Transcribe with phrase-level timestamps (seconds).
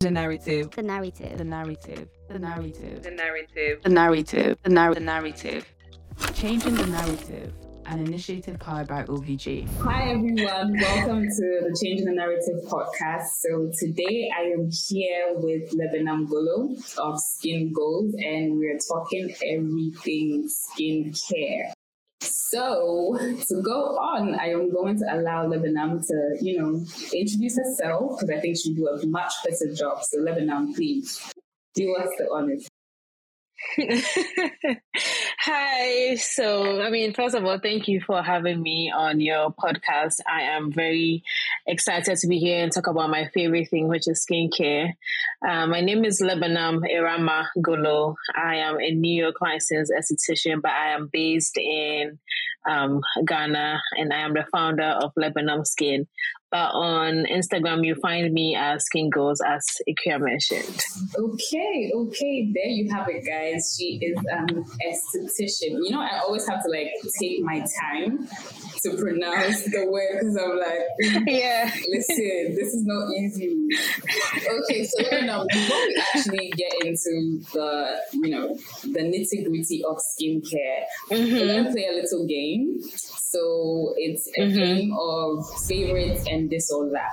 [0.00, 0.70] The narrative.
[0.72, 1.38] The narrative.
[1.38, 2.08] The narrative.
[2.28, 3.02] The narrative.
[3.02, 3.82] The narrative.
[3.82, 4.58] The narrative.
[4.62, 4.94] The narrative.
[4.94, 5.74] The narrative.
[6.34, 7.54] Changing the narrative.
[7.86, 9.66] An initiative powered by OVG.
[9.78, 13.28] Hi everyone, welcome to the Changing the Narrative podcast.
[13.40, 20.46] So today I am here with Lebenam Golo of Skin Goals and we're talking everything
[20.46, 21.72] skincare.
[22.56, 23.18] So
[23.48, 26.82] to go on, I am going to allow Lebenam to, you know,
[27.12, 30.02] introduce herself because I think she'll do a much better job.
[30.02, 31.20] So Lebenam, please
[31.74, 32.66] do us the honors.
[35.48, 36.16] Hi.
[36.16, 40.18] So, I mean, first of all, thank you for having me on your podcast.
[40.26, 41.22] I am very
[41.68, 44.94] excited to be here and talk about my favorite thing, which is skincare.
[45.48, 48.16] Uh, my name is Lebenam Irama Golo.
[48.34, 52.18] I am a New York licensed esthetician, but I am based in
[52.68, 56.08] um, Ghana and I am the founder of Lebenam Skin.
[56.50, 60.80] But on Instagram, you find me as Skin Goals, as Ikea mentioned.
[61.18, 63.74] Okay, okay, there you have it, guys.
[63.76, 65.78] She is an esthetician.
[65.82, 66.88] You know, I always have to like
[67.20, 68.28] take my time
[68.82, 73.56] to pronounce the word because I'm like, yeah, listen, this is not easy.
[74.48, 79.82] Okay, so you know, before we actually get into the, you know, the nitty gritty
[79.84, 81.34] of skincare, Mm-hmm.
[81.34, 82.80] we're gonna play a little game.
[83.36, 84.54] So it's a Mhm.
[84.56, 87.12] game of favorites and this or that.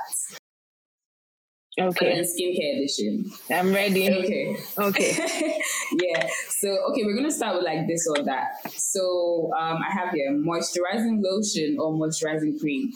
[1.82, 3.32] Okay, And skincare edition.
[3.52, 4.08] I'm ready.
[4.10, 4.56] Okay.
[4.78, 5.12] Okay.
[6.04, 6.28] yeah.
[6.62, 8.62] So okay, we're gonna start with like this or that.
[8.72, 12.94] So um, I have here moisturizing lotion or moisturizing cream.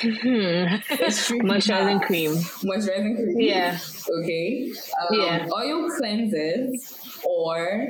[0.00, 0.80] Hmm.
[1.46, 2.32] Moisturizing cream.
[2.64, 3.40] Moisturizing cream.
[3.40, 3.78] Yeah.
[4.22, 4.72] Okay.
[5.02, 5.48] Um, Yeah.
[5.54, 6.72] Oil cleansers
[7.24, 7.88] or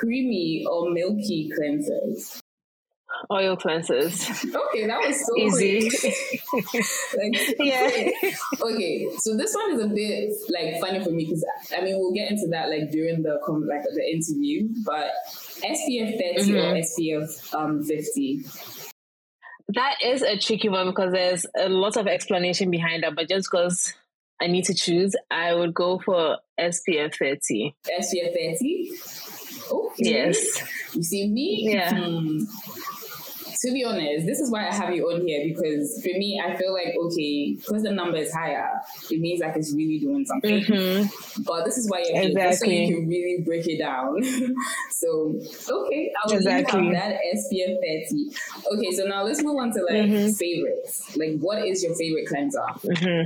[0.00, 2.38] creamy or milky cleansers.
[3.30, 4.28] Oil cleansers.
[4.54, 5.90] Okay, that was so Easy.
[7.16, 8.10] like, Yeah.
[8.62, 11.44] okay, so this one is a bit like funny for me because
[11.76, 15.10] I mean we'll get into that like during the like the interview, but
[15.62, 16.78] SPF 30 or Mhm.
[16.84, 18.44] SPF um 50.
[19.74, 23.48] That is a tricky one because there's a lot of explanation behind that, but just
[23.50, 23.94] because
[24.42, 27.74] I need to choose, I would go for SPF 30.
[27.86, 28.90] SPF 30.
[29.70, 29.94] Okay.
[29.98, 30.62] Yes.
[30.94, 31.68] You see me?
[31.72, 31.94] Yeah.
[31.94, 32.38] Hmm.
[33.62, 36.56] To be honest, this is why I have you on here because for me, I
[36.56, 38.70] feel like okay, because the number is higher,
[39.10, 40.64] it means like it's really doing something.
[40.64, 41.02] hmm
[41.44, 44.16] But this is why you're here, just so you can really break it down.
[44.90, 45.34] so
[45.68, 46.80] okay, I'll Exactly.
[46.80, 48.30] leave have that SPF 30.
[48.76, 50.36] Okay, so now let's move on to like Mhm.
[50.38, 51.16] favorites.
[51.16, 52.64] Like, what is your favorite cleanser?
[52.84, 53.22] hmm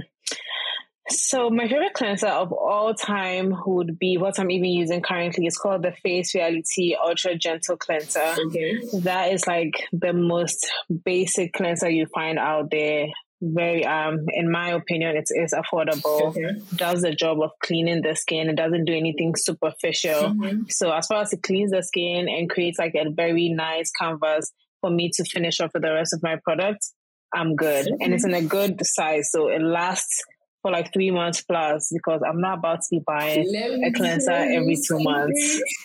[1.08, 5.46] So my favorite cleanser of all time would be what I'm even using currently.
[5.46, 8.34] It's called the Face Reality Ultra Gentle Cleanser.
[8.46, 8.78] Okay.
[9.00, 10.66] That is like the most
[11.04, 13.08] basic cleanser you find out there.
[13.42, 16.28] Very um in my opinion it is affordable.
[16.30, 16.62] Okay.
[16.74, 18.48] Does the job of cleaning the skin.
[18.48, 20.30] It doesn't do anything superficial.
[20.30, 20.72] Mhm.
[20.72, 24.50] So as far as it cleans the skin and creates like a very nice canvas
[24.80, 26.94] for me to finish off with the rest of my products,
[27.34, 27.86] I'm good.
[28.00, 30.22] And it's in a good size, so it lasts
[30.64, 33.54] for like three months plus because I'm not about to be buying
[33.84, 35.60] a cleanser every two months.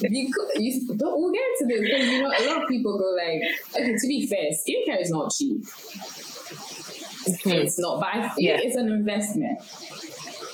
[0.00, 3.14] because you, don't, we'll get to this because you know a lot of people go
[3.14, 3.42] like,
[3.74, 5.62] okay, to be fair, skincare is not cheap.
[7.22, 7.50] Mm-hmm.
[7.50, 8.56] It's not, but I think Yeah.
[8.62, 9.58] it's an investment.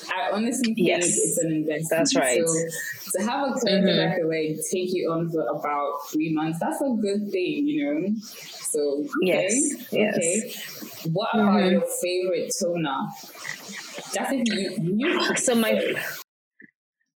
[0.08, 1.08] I honestly think Yes.
[1.08, 1.90] it's an investment.
[1.90, 2.46] That's right.
[2.46, 6.58] So to have a cleanser that can like take you on for about three months,
[6.60, 8.14] that's a good thing, you know.
[8.20, 9.52] So okay, Yes,
[9.92, 10.16] yes.
[10.16, 10.52] okay.
[11.12, 11.72] What about Mhm.
[11.72, 13.08] your favorite toner?
[14.14, 15.72] That's if you you So my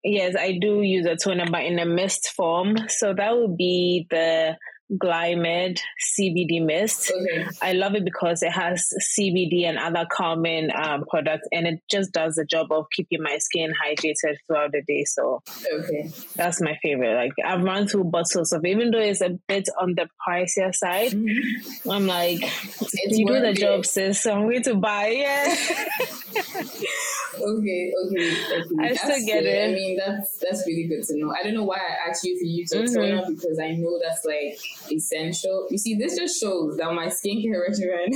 [0.04, 2.76] yes, I do use a toner, but in a mist form.
[2.88, 4.56] So that would be the
[4.90, 5.80] Glymed
[6.18, 7.12] CBD mist.
[7.14, 7.46] okay.
[7.60, 8.88] I love it because it has
[9.18, 13.36] CBD and other calming um, products, and it just does the job of keeping my
[13.38, 15.04] skin hydrated throughout the day.
[15.04, 16.10] So Okay.
[16.36, 17.14] that's my favorite.
[17.16, 21.12] Like I've run through bottles of, even though it's a bit on the pricier side,
[21.12, 21.36] Mhm.
[21.90, 23.56] I'm like, It's you do the it.
[23.58, 24.22] job, sis.
[24.22, 25.58] So I'm going to buy it.
[27.40, 28.74] Okay, okay, okay.
[28.80, 29.46] I That's still get good.
[29.48, 29.70] it.
[29.70, 31.32] I mean, that's that's really good to know.
[31.38, 32.94] I don't know why I asked you to use a Mhm.
[32.94, 34.58] toner because I know that's like
[34.90, 35.66] essential.
[35.70, 38.08] You see, this just shows that my skincare regimen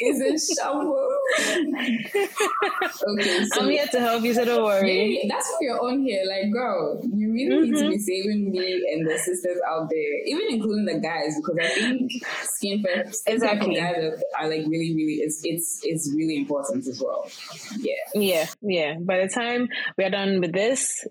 [0.00, 1.12] is in shambles.
[3.08, 5.20] okay, so I'm here to help you, so don't worry.
[5.22, 6.22] yeah, that's why you're on here.
[6.28, 7.90] Like, girl, you really need to Mhm.
[7.90, 12.12] be saving me and the sisters out there, even including the guys, because I think
[12.44, 12.90] skin for
[13.26, 13.74] Exactly.
[13.74, 17.28] guys are, are like really, really, it's it's it's really important as well.
[17.78, 17.94] Yeah.
[18.14, 18.94] Yeah, yeah.
[19.00, 19.68] By the time
[19.98, 21.06] we are done with this,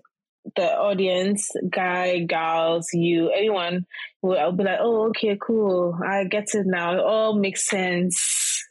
[0.54, 3.86] the audience, guy, gals, you, everyone
[4.22, 5.98] will I'll be like, oh, okay, cool.
[6.04, 6.94] I get it now.
[6.94, 8.62] It all makes sense.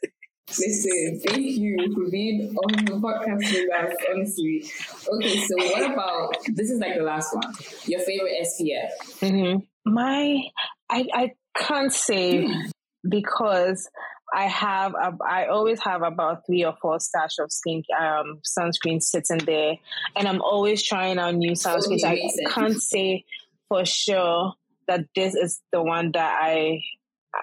[0.48, 4.64] Listen, thank you for being on the podcast with us, honestly.
[5.12, 7.52] Okay, so what about this is like the last one.
[7.86, 9.20] Your favorite SPF?
[9.20, 9.92] Mm-hmm.
[9.92, 10.42] My,
[10.88, 12.48] I, I can't say
[13.08, 13.88] because
[14.34, 19.02] I have, a, I always have about three or four stash of skin um, sunscreen
[19.02, 19.76] sitting there,
[20.16, 22.04] and I'm always trying out new sunscreens.
[22.04, 23.24] I can't say
[23.68, 24.54] for sure
[24.88, 26.80] that this is the one that I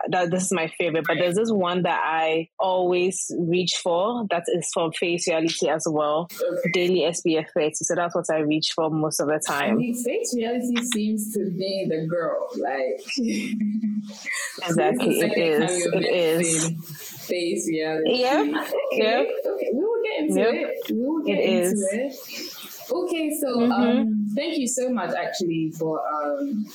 [0.10, 4.44] that this is my favorite, but there's this one that I always reach for that
[4.48, 6.28] is from Face Reality as well,
[6.74, 7.72] Daily SPF 30.
[7.76, 9.72] So that's what I reach for most of the time.
[9.72, 13.02] I mean, Face Reality seems to be the girl, like
[14.70, 15.20] exactly.
[15.20, 15.86] it is.
[15.94, 17.28] It is.
[17.28, 18.22] Face Reality.
[18.22, 18.42] Yeah.
[18.42, 18.64] Okay.
[18.94, 19.24] Yeah.
[19.46, 19.70] Okay.
[19.74, 20.54] We will get into yep.
[20.54, 20.92] it.
[20.94, 21.90] We will get it into is.
[21.92, 22.63] it.
[22.92, 23.72] Okay, so mm-hmm.
[23.72, 26.66] um, thank you so much actually for um,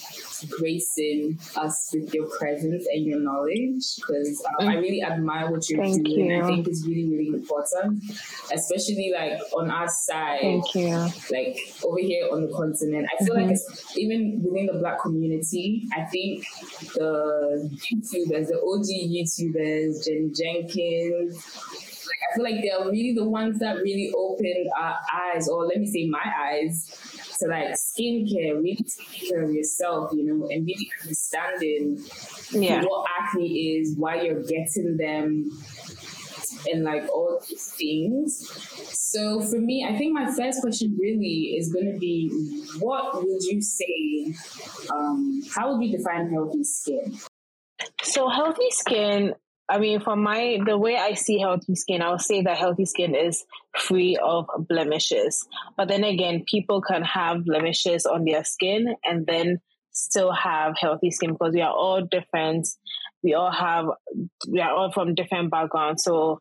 [0.50, 4.70] gracing us with your presence and your knowledge because um, mm.
[4.70, 6.30] I really admire what you're thank doing.
[6.30, 6.42] You.
[6.42, 8.02] I think it's really, really important,
[8.52, 10.40] especially like on our side.
[10.40, 10.96] Thank you.
[11.30, 13.50] Like over here on the continent, I feel mm-hmm.
[13.50, 16.44] like even within the Black community, I think
[16.94, 23.76] the YouTubers, the OG YouTubers, Jen Jenkins I feel like they're really the ones that
[23.76, 26.86] really opened our eyes, or let me say my eyes,
[27.40, 31.98] to like skincare, really taking care of yourself, you know, and really understanding
[32.52, 32.82] yeah.
[32.84, 35.50] what acne is, why you're getting them,
[36.72, 38.48] and like all these things.
[38.92, 42.28] So for me, I think my first question really is going to be
[42.80, 44.34] what would you say,
[44.92, 47.18] um, how would you define healthy skin?
[48.02, 49.34] So, healthy skin
[49.68, 53.14] I mean, for my the way I see healthy skin, I'll say that healthy skin
[53.14, 53.44] is
[53.76, 55.46] free of blemishes.
[55.76, 59.60] But then again, people can have blemishes on their skin and then
[59.92, 62.66] still have healthy skin because we are all different.
[63.22, 63.86] We all have
[64.48, 66.02] we are all from different backgrounds.
[66.02, 66.38] So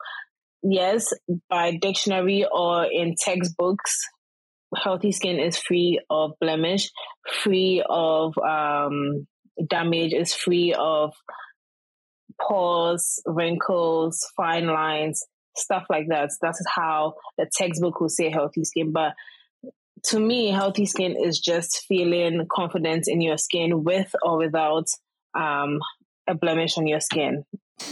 [0.63, 1.11] yes,
[1.49, 4.07] by dictionary or in textbooks,
[4.75, 6.91] healthy skin is free of blemish,
[7.43, 9.27] free of um,
[9.69, 11.13] damage, is free of
[12.41, 15.23] pores, wrinkles, fine lines,
[15.55, 16.31] stuff like that.
[16.41, 18.91] That is how the textbook will say healthy skin.
[18.91, 19.13] But
[20.05, 24.87] to me, healthy skin is just feeling confident in your skin with or without
[25.37, 25.79] um,
[26.27, 27.43] a blemish on your skin.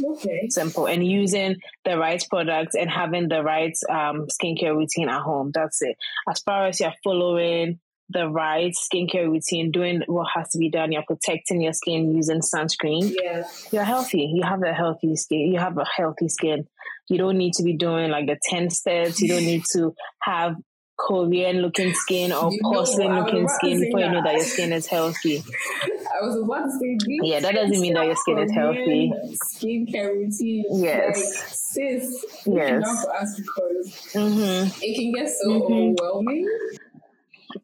[0.04, 0.48] Okay.
[0.50, 0.88] Simple.
[0.88, 5.52] And using the right products and having the right um, skincare routine at home.
[5.54, 5.96] That's it.
[6.30, 10.92] As far as you're following the right skincare routine, doing what has to be done.
[10.92, 13.14] You're protecting your skin using sunscreen.
[13.22, 13.44] Yeah.
[13.72, 14.32] You're healthy.
[14.34, 15.52] You have a healthy skin.
[15.52, 16.68] You have a healthy skin.
[17.10, 19.22] You don't need to be doing like the 10 steps.
[19.22, 20.56] You don't need to have
[20.98, 24.08] Korean looking skin or you porcelain looking skin before that.
[24.08, 25.44] you know that your skin is healthy.
[25.84, 29.12] I was about to say Yeah, that doesn't mean that your skin is healthy.
[29.56, 30.64] Skincare routine.
[30.72, 31.18] Yes.
[31.18, 32.82] Like, sis, yes.
[32.82, 34.80] not for us because mm-hmm.
[34.82, 35.74] it can get so mm-hmm.
[35.74, 36.48] overwhelming.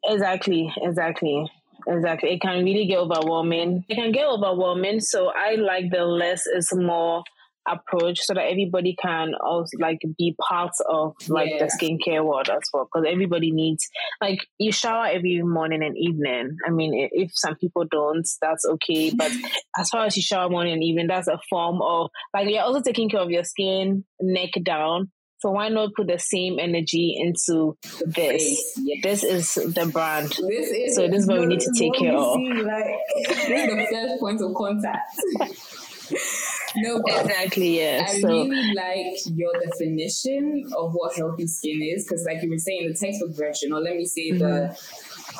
[0.05, 1.49] Exactly, exactly.
[1.87, 2.33] Exactly.
[2.33, 3.85] It can really get overwhelming.
[3.89, 4.99] It can get overwhelming.
[4.99, 7.23] So I like the less is more
[7.67, 11.59] approach so that everybody can also like be part of like yeah.
[11.59, 13.87] the skincare world as well because everybody needs
[14.19, 19.11] like you shower every morning and evening i mean if some people don't that's okay
[19.15, 19.31] but
[19.77, 22.81] as far as you shower morning and evening that's a form of like you're also
[22.81, 25.11] taking care of your skin neck down
[25.41, 27.75] so why not put the same energy into
[28.05, 28.77] this?
[28.77, 29.01] Yes.
[29.03, 30.29] This is the brand.
[30.29, 32.35] This is so this is what we need to take care of.
[32.35, 32.85] like,
[33.15, 35.19] this is the first point of contact.
[36.75, 37.79] no, exactly.
[37.79, 38.05] Yeah.
[38.07, 42.57] I so, really like your definition of what healthy skin is because, like you were
[42.57, 44.39] saying, the textbook version, or let me say mm-hmm.
[44.39, 44.77] the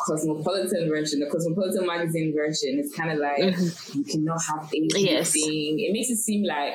[0.07, 3.99] cosmopolitan version, the cosmopolitan magazine version, is kind of like mm-hmm.
[3.99, 5.05] you cannot have anything.
[5.05, 5.33] Yes.
[5.35, 6.73] It makes it seem like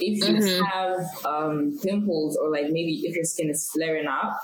[0.00, 0.64] if you mm-hmm.
[0.64, 4.38] have um, pimples or like maybe if your skin is flaring up,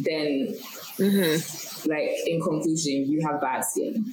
[0.00, 0.54] then
[0.98, 1.90] mm-hmm.
[1.90, 4.04] like in conclusion, you have bad skin.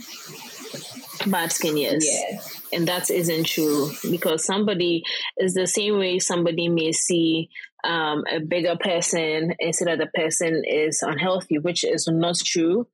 [1.27, 2.05] Bad skin, yes.
[2.05, 2.39] Yeah.
[2.77, 5.03] And that isn't true because somebody
[5.37, 7.49] is the same way somebody may see
[7.83, 12.87] um, a bigger person and say that the person is unhealthy, which is not true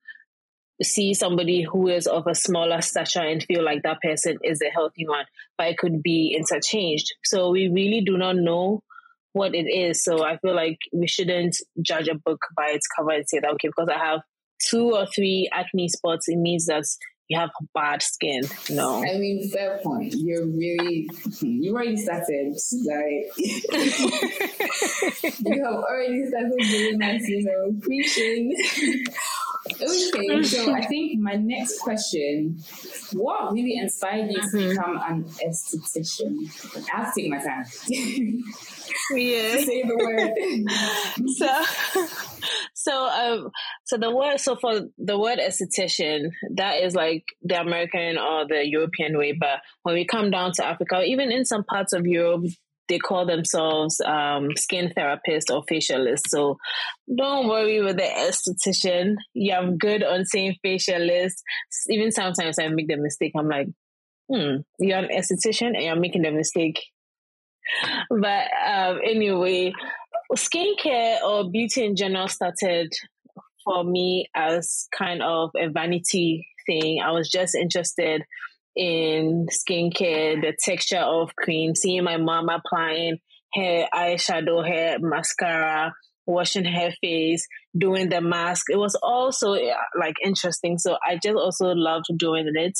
[0.83, 4.69] see somebody who is of a smaller stature and feel like that person is a
[4.69, 5.25] healthy one,
[5.57, 7.13] but it could be interchanged.
[7.23, 8.81] So we really do not know
[9.33, 10.03] what it is.
[10.03, 13.51] So I feel like we shouldn't judge a book by its cover and say that,
[13.51, 14.21] okay, because I have
[14.69, 16.83] two or three acne spots, it means that
[17.29, 18.41] you have bad skin.
[18.71, 19.03] No.
[19.03, 20.15] I mean, fair point.
[20.17, 21.07] You're really,
[21.41, 22.57] you already started.
[22.85, 23.31] Like,
[25.45, 28.55] you have already started doing that, you know, preaching.
[29.67, 32.57] Okay, so I think my next question:
[33.13, 34.69] What really inspired you to Mhm.
[34.71, 36.49] become an esthetician?
[36.93, 37.65] I have to take my time.
[39.11, 39.57] Yeah.
[39.57, 40.33] Say the word.
[41.37, 42.05] so
[42.73, 43.49] so um
[43.85, 48.65] so the word so for the word esthetician that is like the american or the
[48.67, 52.43] european way but when we come down to africa even in some parts of europe
[52.89, 56.21] they call themselves um, skin therapist or facialist.
[56.27, 56.57] So
[57.15, 59.15] don't worry with the esthetician.
[59.53, 61.35] I'm good on saying facialist.
[61.89, 63.33] Even sometimes I make the mistake.
[63.37, 63.67] I'm like,
[64.31, 66.83] hmm, you're an esthetician and you're making the mistake.
[68.09, 69.73] But um, anyway,
[70.35, 72.91] skincare or beauty in general started
[73.63, 77.01] for me as kind of a vanity thing.
[77.03, 78.23] I was just interested
[78.79, 83.17] in skincare, the texture of cream, seeing my mom applying
[83.53, 85.93] her eyeshadow, her mascara,
[86.25, 87.45] washing her face,
[87.77, 88.67] doing the mask.
[88.69, 90.77] It was also uh, like interesting.
[90.77, 92.77] So I just also loved doing it.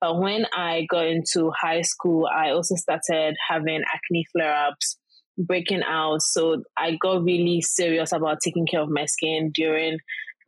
[0.00, 4.98] But when I got into high school, I also started having acne flare ups
[5.38, 6.22] breaking out.
[6.22, 9.98] So I got really serious about taking care of my skin during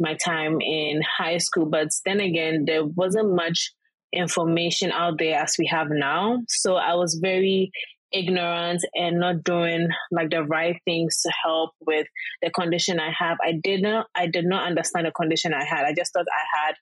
[0.00, 1.66] my time in high school.
[1.66, 3.72] But then again, there wasn't much
[4.12, 6.38] information out there as we have now.
[6.48, 7.70] So I was very
[8.12, 12.06] ignorant and not doing like the right things to help with
[12.42, 13.36] the condition I have.
[13.44, 15.84] I did not I did not understand the condition I had.
[15.84, 16.74] I just thought I had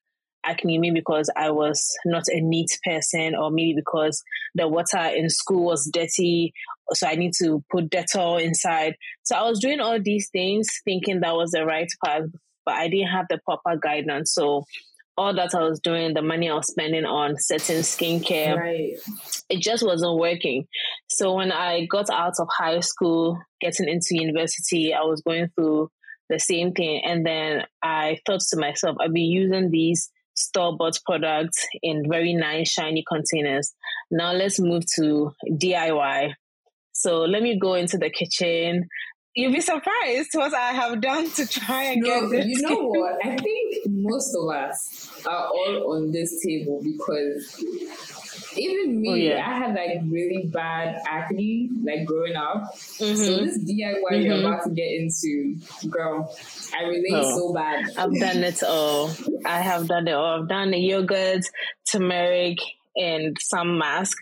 [0.44, 4.22] acne maybe because I was not a neat person or maybe because
[4.54, 6.54] the water in school was dirty
[6.92, 8.94] so I need to put Dettol inside.
[9.24, 12.24] So I was doing all these things thinking that was the right path,
[12.64, 14.32] but I didn't have the proper guidance.
[14.32, 14.64] So
[15.18, 18.92] all that I was doing, the money I was spending on certain skincare, Right.
[19.48, 20.66] it just wasn't working.
[21.08, 25.90] So when I got out of high school, getting into university, I was going through
[26.28, 27.02] the same thing.
[27.04, 32.34] And then I thought to myself, I'd be using these store bought products in very
[32.34, 33.72] nice, shiny containers.
[34.10, 36.34] Now let's move to DIY.
[36.92, 38.88] So let me go into the kitchen.
[39.38, 42.46] You'll be surprised what I have done to try and No, get this.
[42.46, 43.18] you know what?
[43.22, 47.62] I think most of us are all on this table because
[48.56, 49.46] even me, Oh, yeah.
[49.46, 52.74] I had like really bad acne like growing up.
[52.78, 53.44] So Mhm.
[53.44, 55.56] this DIY you're about to get into,
[55.90, 56.34] girl,
[56.74, 57.36] I relate Oh.
[57.36, 57.84] so bad.
[57.94, 59.10] I've done it all.
[59.44, 60.40] I have done it all.
[60.40, 61.44] I've done the yogurt,
[61.84, 62.56] turmeric,
[62.96, 64.16] and some mask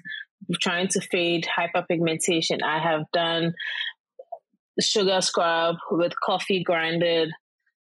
[0.60, 2.62] trying to fade hyperpigmentation.
[2.64, 3.54] I have done
[4.80, 7.30] sugar scrub with coffee grinded.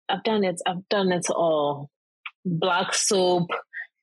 [0.10, 0.62] I've done it.
[0.67, 1.89] I've done it all.
[2.46, 3.48] Black soap,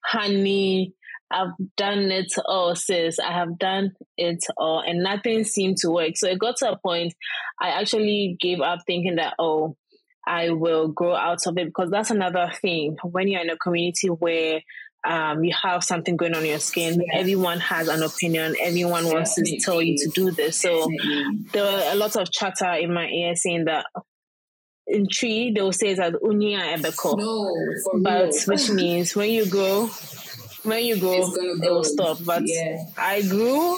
[0.04, 0.94] honey.
[1.30, 3.18] I've done it all, sis.
[3.18, 6.16] I have done it all, and nothing seemed to work.
[6.16, 7.14] So it got to a point
[7.60, 9.76] I actually gave up thinking that, oh,
[10.26, 12.96] I will grow out of it because that's another thing.
[13.02, 14.60] When you're in a community where
[15.04, 17.18] um, you have something going on your skin, Yeah.
[17.20, 18.54] everyone has an opinion.
[18.60, 20.60] Everyone wants to tell you to do this.
[20.60, 21.38] So Definitely.
[21.52, 23.86] there were a lot of chatter in my ear saying that
[24.86, 27.54] in Twi they will say that unia ebeko, No,
[28.02, 28.42] but real.
[28.46, 29.88] which means when you grow,
[30.62, 32.18] when you grow, It's gonna it will stop.
[32.24, 32.84] But Yeah.
[32.96, 33.76] I grew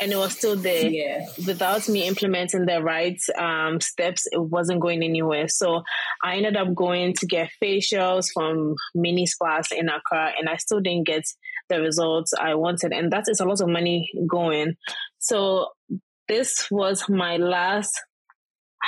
[0.00, 1.26] and it was still there Yeah.
[1.46, 5.48] without me implementing the right um, steps, it wasn't going anywhere.
[5.48, 5.82] So
[6.22, 10.80] I ended up going to get facials from mini spas in Accra, and I still
[10.80, 11.24] didn't get
[11.68, 12.92] the results I wanted.
[12.92, 14.76] And that is a lot of money going.
[15.18, 15.68] So
[16.28, 17.92] this was my last.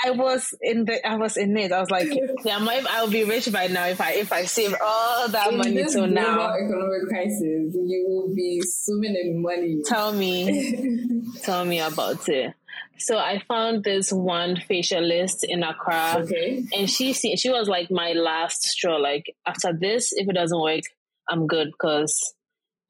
[0.05, 1.07] I was in the.
[1.07, 1.73] I was in it.
[1.73, 2.09] I was like,
[2.45, 5.59] yeah, my, I'll be rich by now if I if I save all that In
[5.59, 6.53] money till now.
[6.55, 7.41] economic crisis,
[7.75, 9.81] you will be swimming in money.
[9.85, 11.23] Tell me.
[11.43, 12.55] tell me about it.
[13.01, 16.65] So I found this one facialist in Accra, Okay.
[16.77, 18.97] and she she was like my last straw.
[18.97, 20.83] Like after this, if it doesn't work,
[21.29, 22.35] I'm good because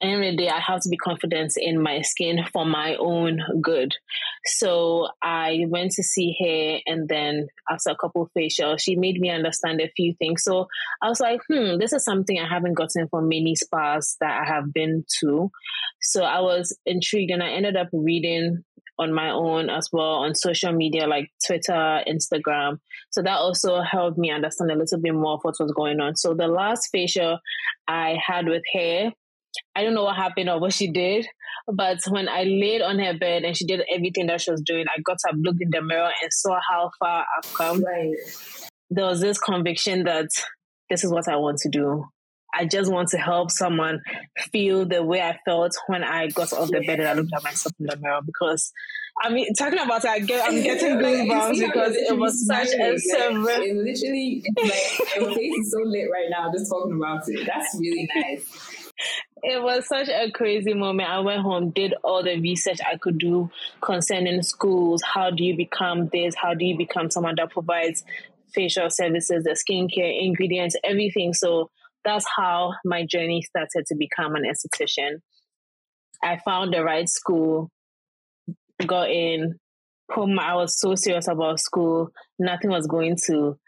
[0.00, 3.40] end of the day, I have to be confident in my skin for my own
[3.60, 3.94] good.
[4.46, 9.20] So I went to see her, and then after a couple of facials, she made
[9.20, 10.44] me understand a few things.
[10.44, 10.68] So
[11.02, 14.44] I was like, hmm, this is something I haven't gotten from many spas that I
[14.46, 15.50] have been to.
[16.00, 18.64] So I was intrigued, and I ended up reading
[18.98, 22.80] on my own as well on social media like Twitter, Instagram.
[23.10, 26.16] So that also helped me understand a little bit more of what was going on.
[26.16, 27.38] So the last facial
[27.86, 29.12] I had with her,
[29.74, 31.26] I don't know what happened or what she did,
[31.72, 34.86] but when I laid on her bed and she did everything that she was doing,
[34.88, 37.82] I got up, looked in the mirror, and saw how far I've come.
[37.82, 38.14] Right.
[38.90, 40.28] There was this conviction that
[40.88, 42.06] this is what I want to do.
[42.54, 44.00] I just want to help someone
[44.50, 47.44] feel the way I felt when I got off the bed and I looked at
[47.44, 48.72] myself in the mirror because
[49.22, 52.98] I mean talking about it I get I'm getting goosebumps because it was such a
[52.98, 53.50] silver.
[53.50, 57.46] It literally like your face is so lit right now just talking about it.
[57.46, 58.88] That's really nice
[59.42, 61.08] it was such a crazy moment.
[61.08, 65.02] I went home, did all the research I could do concerning schools.
[65.02, 66.34] How do you become this?
[66.34, 68.04] How do you become someone that provides
[68.52, 71.34] facial services, the skincare, ingredients, everything?
[71.34, 71.70] So
[72.04, 75.20] that's how my journey started to become an esthetician.
[76.22, 77.70] I found the right school,
[78.86, 79.58] got in.
[80.10, 82.10] I was so serious about school.
[82.38, 83.58] Nothing was going to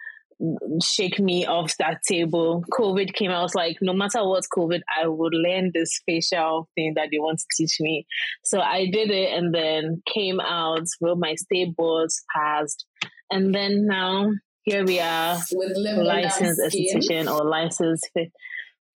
[0.82, 2.64] shake me off that table.
[2.72, 3.30] COVID came.
[3.30, 7.18] I was like, no matter what COVID, I would learn this facial thing that they
[7.18, 8.06] want to teach me.
[8.44, 12.86] So I did it and then came out, wrote my state boards, passed.
[13.30, 14.32] And then now
[14.62, 18.10] here we are, with licensed esthetician or licensed.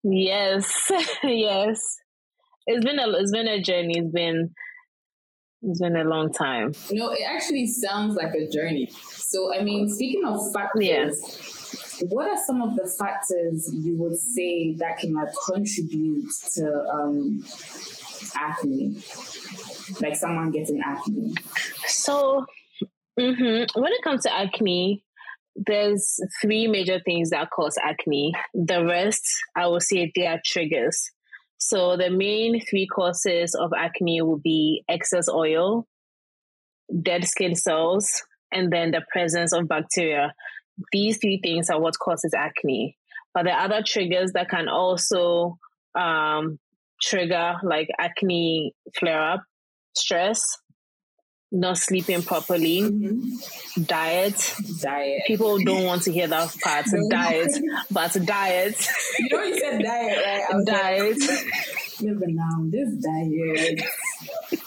[0.03, 0.91] Yes,
[1.23, 1.79] yes.
[2.65, 3.97] It's been a it's been a journey.
[3.97, 4.53] It's been
[5.63, 6.73] it's been a long time.
[6.91, 8.89] No, it actually sounds like a journey.
[9.15, 10.81] So, I mean, speaking of factors,
[12.01, 12.07] yeah.
[12.09, 17.43] what are some of the factors you would say that can like, contribute to um,
[18.35, 18.97] acne?
[20.01, 21.33] Like someone getting acne?
[21.87, 22.45] So,
[23.19, 23.79] mm-hmm.
[23.81, 25.03] when it comes to acne,
[25.55, 28.33] there's three major things that cause acne.
[28.53, 29.23] The rest,
[29.55, 31.09] I would say, they are triggers.
[31.57, 35.87] So the main three causes of acne will be excess oil,
[37.01, 40.33] dead skin cells, and then the presence of bacteria.
[40.91, 42.97] These three things are what causes acne.
[43.33, 45.57] But the other triggers that can also
[45.95, 46.59] um,
[47.01, 49.43] trigger like acne flare up,
[49.95, 50.43] stress,
[51.53, 53.83] not sleeping properly, mm-hmm.
[53.83, 54.55] diet.
[54.81, 55.21] Diet.
[55.27, 56.85] People don't want to hear that part.
[57.09, 57.51] diet,
[57.91, 58.87] but diet.
[59.19, 60.45] You know, you said diet, right?
[60.51, 61.17] I'm diet.
[62.01, 63.81] Remember now, this diet.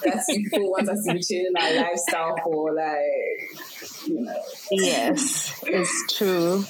[0.05, 4.43] That's people want us to be changing our lifestyle for like, you know.
[4.71, 6.64] Yes, it's true.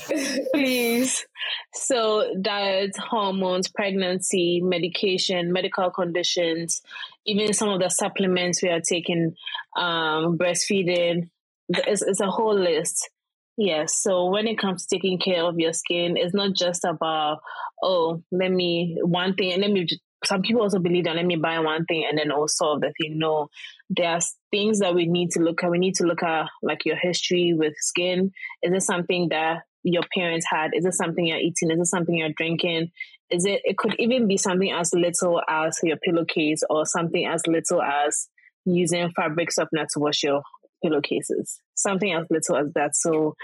[0.54, 1.26] Please.
[1.74, 6.82] So, diet, hormones, pregnancy, medication, medical conditions,
[7.26, 9.34] even some of the supplements we are taking,
[9.76, 11.28] um, breastfeeding,
[11.68, 13.10] it's, it's a whole list.
[13.58, 14.00] Yes.
[14.00, 17.40] So when it comes to taking care of your skin, it's not just about,
[17.82, 19.86] oh, let me, one thing, and let me,
[20.24, 22.92] some people also believe that let me buy one thing and then all solve the
[23.00, 23.18] thing.
[23.18, 23.48] No,
[23.90, 25.70] there's things that we need to look at.
[25.70, 28.32] We need to look at like your history with skin.
[28.62, 30.72] Is it something that your parents had?
[30.74, 31.70] Is it something you're eating?
[31.70, 32.90] Is it something you're drinking?
[33.30, 37.42] Is it it could even be something as little as your pillowcase or something as
[37.46, 38.28] little as
[38.64, 40.42] using fabric softener to wash your
[40.84, 41.60] pillowcases.
[41.74, 42.94] Something as little as that.
[42.94, 43.34] So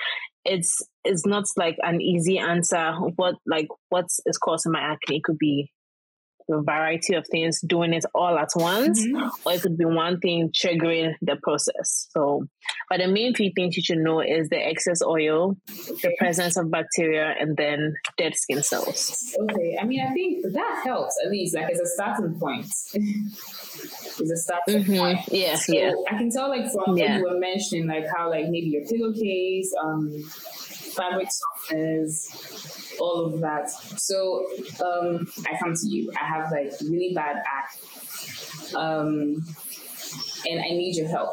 [0.45, 2.93] it's it's not like an easy answer.
[3.17, 5.71] What like what is causing my acne it could be
[6.49, 9.29] variety of things doing it all at once, mm-hmm.
[9.45, 12.09] or it could be one thing triggering the process.
[12.11, 12.47] So,
[12.89, 16.71] but the main three things you should know is the excess oil, the presence of
[16.71, 19.35] bacteria, and then dead skin cells.
[19.41, 22.67] Okay, I mean, I think that helps at least, like as a starting point.
[22.95, 24.97] is a starting mm-hmm.
[24.97, 25.19] point.
[25.31, 25.93] Yeah, so yeah.
[26.11, 27.13] I can tell, like from yeah.
[27.13, 30.23] what you were mentioning, like how like maybe your pillowcase, um,
[30.93, 33.71] fabric softeners all of that.
[33.71, 34.47] So
[34.85, 36.11] um, I come to you.
[36.21, 38.77] I have like really bad acne.
[38.77, 39.45] Um,
[40.49, 41.31] and I need your help.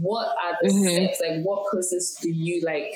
[0.00, 1.06] what are the mm-hmm.
[1.06, 1.20] steps?
[1.20, 2.94] Like, what process do you like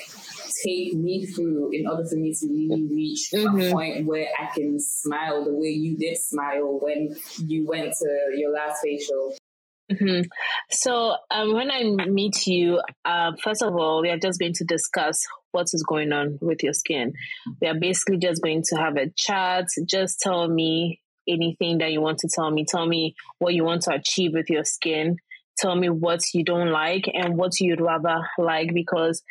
[0.64, 3.60] take me through in order for me to really reach mm-hmm.
[3.60, 8.36] a point where I can smile the way you did smile when you went to
[8.36, 9.34] your last facial?
[9.90, 10.22] Mm-hmm.
[10.70, 14.64] So um, when I meet you, uh, first of all, we are just going to
[14.64, 17.12] discuss what is going on with your skin.
[17.60, 19.66] We are basically just going to have a chat.
[19.86, 22.64] Just tell me anything that you want to tell me.
[22.68, 25.16] Tell me what you want to achieve with your skin.
[25.58, 29.22] Tell me what you don't like and what you'd rather like because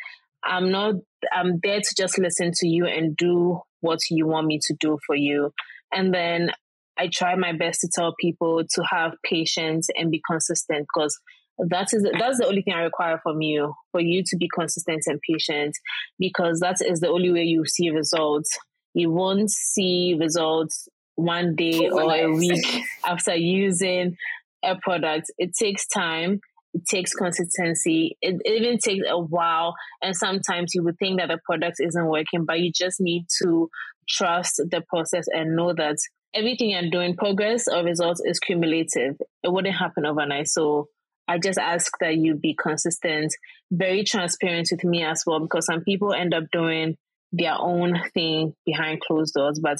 [0.42, 0.94] I'm not,
[1.32, 4.98] I'm there to just listen to you and do what you want me to do
[5.06, 5.52] for you.
[5.92, 6.50] And then
[6.98, 11.18] I try my best to tell people to have patience and be consistent because
[11.58, 15.04] that is that's the only thing I require from you for you to be consistent
[15.06, 15.74] and patient
[16.18, 18.58] because that is the only way you see results.
[18.94, 22.64] You won't see results one day or a week
[23.04, 24.16] after using
[24.64, 25.30] a product.
[25.38, 26.40] It takes time.
[26.74, 28.16] It takes consistency.
[28.20, 29.74] It, it even takes a while.
[30.02, 33.70] And sometimes you would think that the product isn't working, but you just need to
[34.08, 35.96] trust the process and know that
[36.34, 39.16] everything you're doing, progress or results is cumulative.
[39.42, 40.48] It wouldn't happen overnight.
[40.48, 40.88] So
[41.26, 43.34] I just ask that you be consistent,
[43.70, 46.96] very transparent with me as well, because some people end up doing
[47.32, 49.58] their own thing behind closed doors.
[49.60, 49.78] But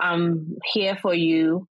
[0.00, 1.66] I'm here for you.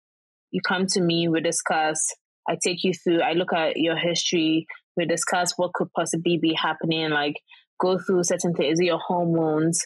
[0.50, 2.04] You come to me, we discuss.
[2.48, 6.54] I take you through, I look at your history, we discuss what could possibly be
[6.54, 7.34] happening, like
[7.80, 8.74] go through certain things.
[8.74, 9.84] Is it your hormones?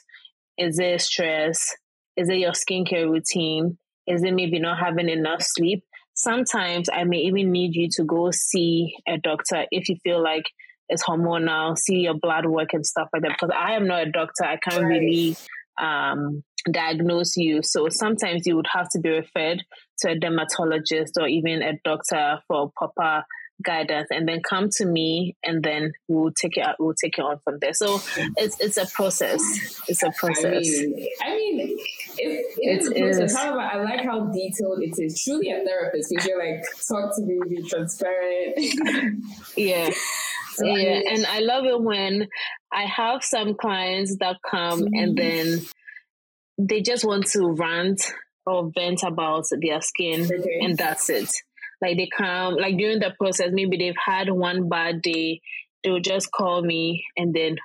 [0.57, 1.75] Is it stress?
[2.16, 3.79] Is it your skincare routine?
[4.07, 5.85] Is it maybe not having enough sleep?
[6.14, 10.44] Sometimes I may even need you to go see a doctor if you feel like
[10.88, 13.33] it's hormonal, see your blood work and stuff like that.
[13.33, 15.01] Because I am not a doctor, I can't Right.
[15.01, 15.37] really
[15.81, 17.61] um, diagnose you.
[17.62, 19.62] So sometimes you would have to be referred
[20.00, 23.24] to a dermatologist or even a doctor for proper
[23.64, 27.38] guidance and then come to me and then we'll take it we'll take it on
[27.44, 28.00] from there so
[28.37, 29.40] it's it's a process
[29.87, 31.79] it's a process I mean, I mean,
[32.18, 33.31] it, it is a process.
[33.31, 33.37] is.
[33.37, 35.22] However, I like how detailed it is.
[35.22, 38.59] Truly a therapist because you're like, talk to me, be transparent.
[39.57, 39.90] yeah
[40.57, 42.29] So, I yeah mean, and i love it when
[42.72, 45.16] i have some clients that come and Mhm.
[45.16, 45.61] then
[46.59, 48.03] they just want to rant
[48.47, 50.61] or vent about their skin okay.
[50.62, 51.29] and that's it.
[51.81, 55.40] Like they come, like during the process, maybe they've had one bad day,
[55.83, 57.57] they will just call me and then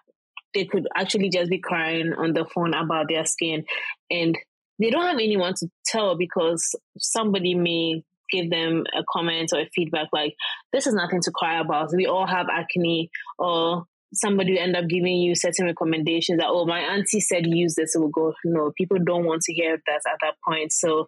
[0.53, 3.63] they could actually just be crying on the phone about their skin
[4.09, 4.37] and
[4.79, 9.69] they don't have anyone to tell because somebody may give them a comment or a
[9.73, 10.35] feedback like
[10.71, 14.87] this is nothing to cry about we all have acne or somebody will end up
[14.87, 18.71] giving you certain recommendations that oh my auntie said use this it will go no
[18.77, 20.71] people don't want to hear that at that point.
[20.71, 21.07] So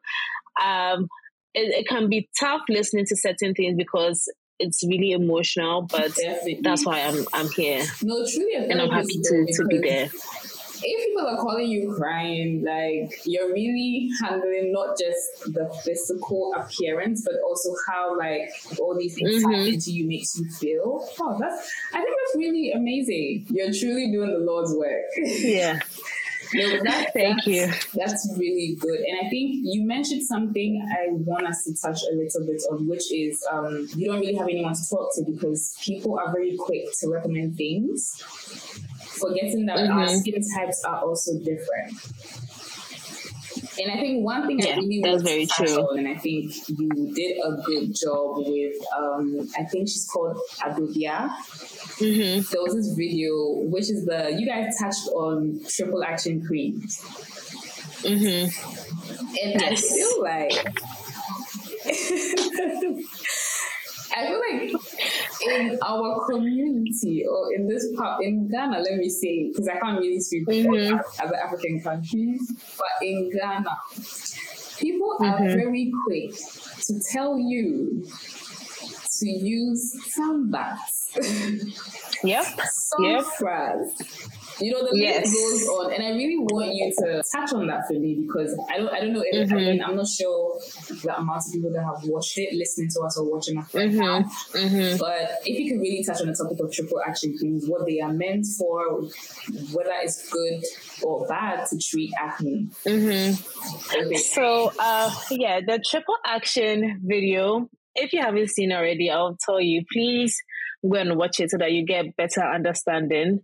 [0.64, 1.08] um
[1.54, 6.60] it, it can be tough listening to certain things because it's really emotional but Definitely.
[6.62, 7.84] that's why i'm i'm here.
[8.04, 10.10] No, truly and i'm happy to to be there
[10.84, 17.24] if people are calling you crying, like you're really handling not just the physical appearance,
[17.26, 19.54] but also how like all these things Mhm.
[19.66, 21.08] happen to you makes you feel.
[21.20, 23.46] Oh, that's I think that's really amazing.
[23.50, 25.06] You're truly doing the Lord's work.
[25.40, 25.80] yeah
[26.54, 27.66] No, that, Thank that's, you.
[27.96, 29.00] That's really good.
[29.00, 32.88] And I think you mentioned something I want us to touch a little bit on,
[32.90, 36.58] which is um, you don't really have anyone to talk to because people are very
[36.58, 38.22] quick to recommend things,
[39.22, 40.20] forgetting that our Mhm.
[40.22, 42.02] skin types are also different.
[43.78, 45.88] And I think one thing I Yeah, really that's very to true.
[45.90, 50.38] on, and I think you did a good job with, um, I think she's called
[50.66, 51.30] Adobea
[52.00, 53.32] hmm there was this video
[53.72, 57.08] which is the you guys touched on triple action creams
[58.04, 58.46] hmm
[59.42, 59.82] and i Yes.
[59.82, 60.76] feel like
[64.16, 64.72] i feel like
[65.48, 70.00] in our community or in this part in ghana let me say because i can't
[70.00, 71.00] really speak for Mhm.
[71.24, 73.76] other african countries but in ghana
[74.80, 75.56] people are Mhm.
[75.56, 76.32] very quick
[76.88, 78.04] to tell you
[79.20, 79.84] to use
[80.18, 80.98] sunbats
[82.24, 82.46] yep
[83.00, 83.26] Yep.
[84.62, 85.24] You know, the Yes.
[85.26, 88.54] list goes on, and I really want you to touch on that for me because
[88.70, 89.66] I don't, I don't know if I Mhm.
[89.66, 90.60] mean, I'm not sure
[91.04, 93.90] the amount of people that have watched it, listening to us, or watching us right
[93.90, 94.24] hmm now.
[94.54, 97.88] hmm But if you could really touch on the topic of triple action creams, what
[97.88, 99.02] they are meant for,
[99.74, 100.62] whether it's good
[101.02, 102.70] or bad to treat acne.
[102.88, 103.32] hmm
[103.94, 104.16] Okay.
[104.34, 107.68] So, uh, yeah, the triple action video.
[107.96, 109.84] If you haven't seen already, I'll tell you.
[109.92, 110.36] Please
[110.90, 113.42] go and watch it so that you get better understanding.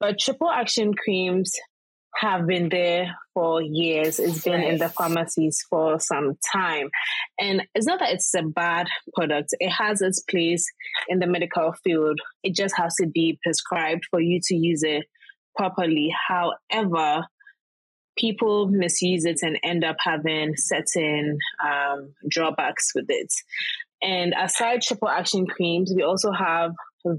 [0.00, 1.52] But triple action creams
[2.16, 4.18] have been there for years.
[4.18, 6.88] It's been in the pharmacies for some time,
[7.38, 9.54] and it's not that it's a bad product.
[9.60, 10.66] It has its place
[11.08, 12.18] in the medical field.
[12.42, 15.06] It just has to be prescribed for you to use it
[15.56, 16.12] properly.
[16.28, 17.26] However,
[18.18, 23.32] people misuse it and end up having certain um, drawbacks with it.
[24.02, 26.72] And aside triple action creams, we also have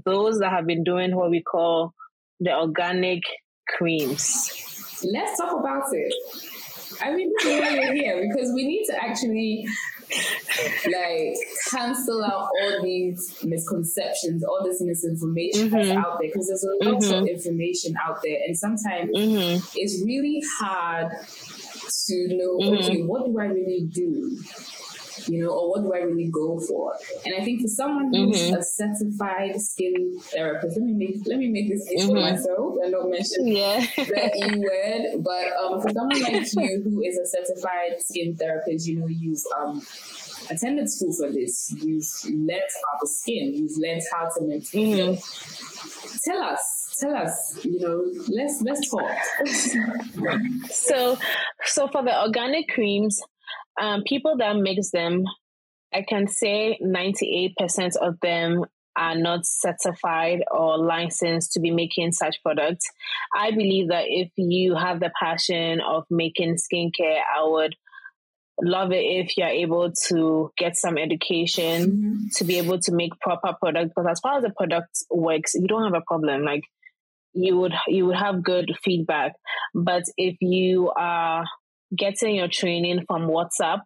[0.04, 1.92] those that have been doing what we call
[2.40, 3.22] the organic
[3.68, 4.50] creams.
[5.12, 6.14] Let's talk about it.
[7.02, 9.64] I mean, this is why we're here because we need to actually
[10.86, 11.34] like
[11.70, 15.96] cancel out all these misconceptions, all this misinformation that's Mhm.
[15.96, 17.28] out there because there's a lot of Mhm.
[17.28, 21.10] information out there, and sometimes hmm it's really hard
[22.06, 22.78] to know Mhm.
[22.80, 24.36] okay, what do I really do?
[25.26, 26.94] You know, or what do I really go for?
[27.24, 28.58] And I think for someone who's Mhm.
[28.58, 32.30] a certified skin therapist, let me make let me make this easy for Mhm.
[32.30, 33.86] myself and not mention Yeah.
[34.06, 38.86] the E word, but um, for someone like you who is a certified skin therapist,
[38.88, 39.82] you know, you've um,
[40.50, 45.14] attended school for this, you've learned about the skin, you've learned how to maintain Mhm.
[45.14, 45.20] it.
[46.24, 46.60] Tell us,
[47.00, 49.16] tell us, you know, let's let's talk.
[50.70, 51.16] so,
[51.64, 53.20] so for the organic creams,
[53.80, 55.24] um, people that mix them,
[55.92, 58.64] I can say 98% of them
[58.96, 62.86] are not certified or licensed to be making such products.
[63.34, 67.74] I believe that if you have the passion of making skincare, I would
[68.62, 72.26] love it if you're able to get some education Mm-hmm.
[72.36, 75.66] to be able to make proper product because as far as the product works you
[75.66, 76.62] don't have a problem like
[77.32, 79.32] you would you would have good feedback
[79.74, 81.44] but if you are
[81.96, 83.80] getting your training from whatsapp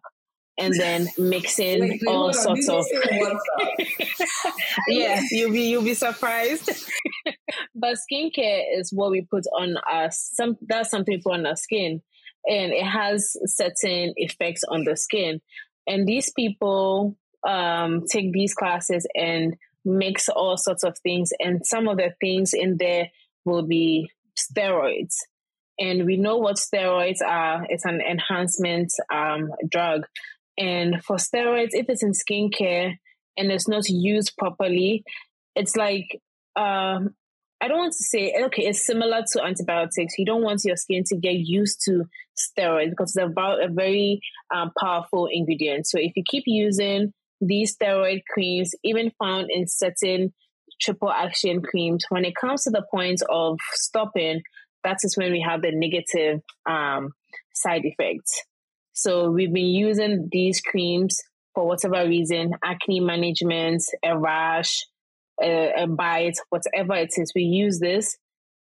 [0.57, 2.85] and then mixing wait, all sorts of
[4.87, 6.69] yeah, you'll be you'll be surprised.
[7.75, 10.29] but skincare is what we put on us.
[10.33, 12.01] Some that's something we put on our skin,
[12.45, 15.41] and it has certain effects on the skin.
[15.87, 17.15] And these people
[17.47, 22.53] um, take these classes and mix all sorts of things, and some of the things
[22.53, 23.09] in there
[23.43, 25.15] will be steroids.
[25.77, 27.65] And we know what steroids are.
[27.69, 30.05] It's an enhancement um, drug.
[30.57, 32.95] And for steroids, if it's in skincare,
[33.37, 35.03] and it's not used properly,
[35.55, 36.21] it's like
[36.55, 37.15] um,
[37.61, 40.17] I don't want to say okay, it's similar to antibiotics.
[40.17, 42.05] You don't want your skin to get used to
[42.37, 44.21] steroids because it's about a very
[44.53, 45.87] um, powerful ingredient.
[45.87, 50.33] So if you keep using these steroid creams, even found in certain
[50.81, 54.41] triple action creams, when it comes to the point of stopping,
[54.85, 57.11] that is when we have the negative um,
[57.53, 58.41] side effects.
[58.93, 61.21] So we've been using these creams
[61.53, 64.85] for whatever reason, acne management, a rash,
[65.41, 67.33] a, a bite, whatever it is.
[67.35, 68.17] We use this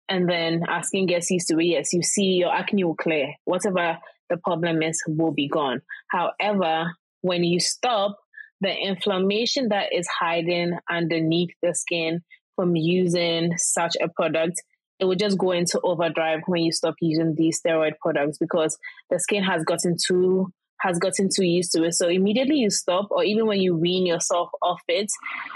[0.08, 1.64] and then skin gets used to it.
[1.64, 3.34] Yes, you see your acne will clear.
[3.44, 5.82] Whatever the problem is will be gone.
[6.08, 8.16] However, when you stop,
[8.60, 12.22] the inflammation that is hiding underneath the skin
[12.56, 14.62] from using such a product
[15.00, 18.78] it will just go into overdrive when you stop using these steroid products because
[19.10, 21.94] the skin has gotten too has gotten too used to it.
[21.94, 25.10] So immediately you stop, or even when you wean yourself off it,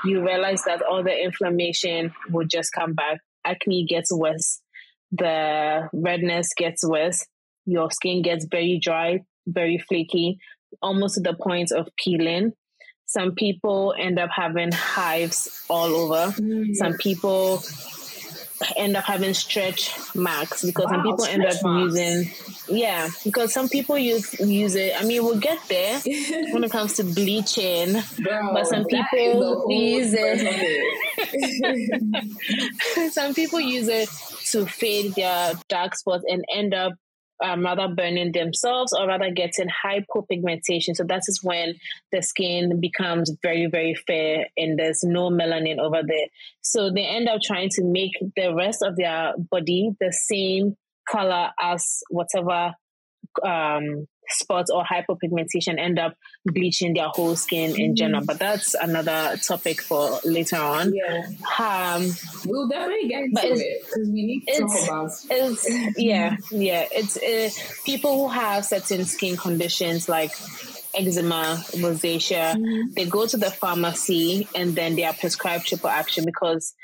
[0.05, 3.21] you realize that all the inflammation will just come back.
[3.45, 4.61] Acne gets worse,
[5.13, 7.27] the redness gets worse,
[7.67, 10.39] your skin gets very dry, very flaky,
[10.81, 12.53] almost to the point of peeling.
[13.05, 16.33] Some people end up having hives all over.
[16.33, 16.75] Mm.
[16.75, 17.63] Some people
[18.77, 21.95] end up having stretch marks because some people end up marks.
[21.97, 22.31] using
[22.69, 25.99] yeah because some people use use it i mean we'll get there
[26.53, 27.93] when it comes to bleaching
[28.23, 30.39] Bro, But some people is the whole use it.
[31.17, 33.13] purpose of it.
[33.13, 34.09] some people use it
[34.51, 36.93] to fade their dark spots and end up
[37.45, 40.95] um, rather burning themselves or rather getting hypopigmentation.
[40.95, 41.75] So that is when
[42.13, 46.27] the skin becomes very, very fair and there's no melanin over there.
[46.61, 50.77] So they end up trying to make the rest of their body the same
[51.11, 52.75] color as whatever
[53.45, 56.13] um, spots or hyperpigmentation end up
[56.45, 58.23] bleaching their whole skin in general.
[58.27, 60.93] But that's another topic for later on.
[60.95, 61.27] yeah,
[61.59, 62.11] Um,
[62.45, 65.11] we'll definitely get into it's- it because we need to talk about.
[65.31, 66.87] it's yeah, yeah.
[66.93, 67.51] It's uh,
[67.85, 70.33] people who have certain skin conditions like
[70.95, 72.57] eczema, rosacea.
[72.95, 76.75] They go to the pharmacy and then they are prescribed triple action because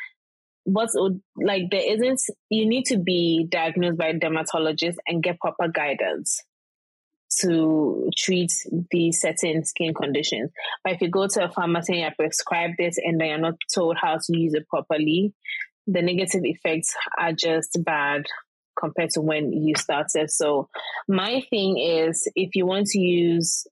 [0.64, 0.96] what's
[1.36, 2.20] like there isn't.
[2.50, 6.40] You need to be diagnosed by a dermatologist and get proper guidance
[7.40, 8.52] to treat
[8.90, 10.50] these certain skin conditions.
[10.82, 13.54] But if you go to a pharmacy and you're prescribed it and then you're not
[13.74, 15.34] told how to use it properly,
[15.86, 18.24] the negative effects are just bad
[18.78, 20.30] compared to when you started.
[20.30, 20.68] So
[21.08, 23.66] my thing is if you want to use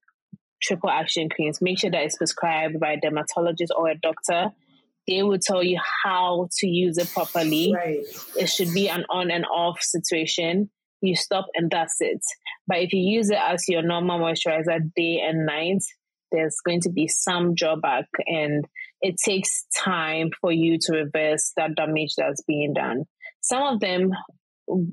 [0.62, 4.52] triple action creams, make sure that it's prescribed by a dermatologist or a doctor.
[5.08, 7.72] They will tell you how to use it properly.
[7.74, 8.04] Right.
[8.36, 10.70] It should be an on and off situation.
[11.00, 12.20] You stop and that's it.
[12.66, 15.82] But if you use it as your normal moisturizer day and night,
[16.30, 18.64] there's going to be some drawback and
[19.00, 23.04] it takes time for you to reverse that damage that's being done.
[23.40, 24.12] Some of them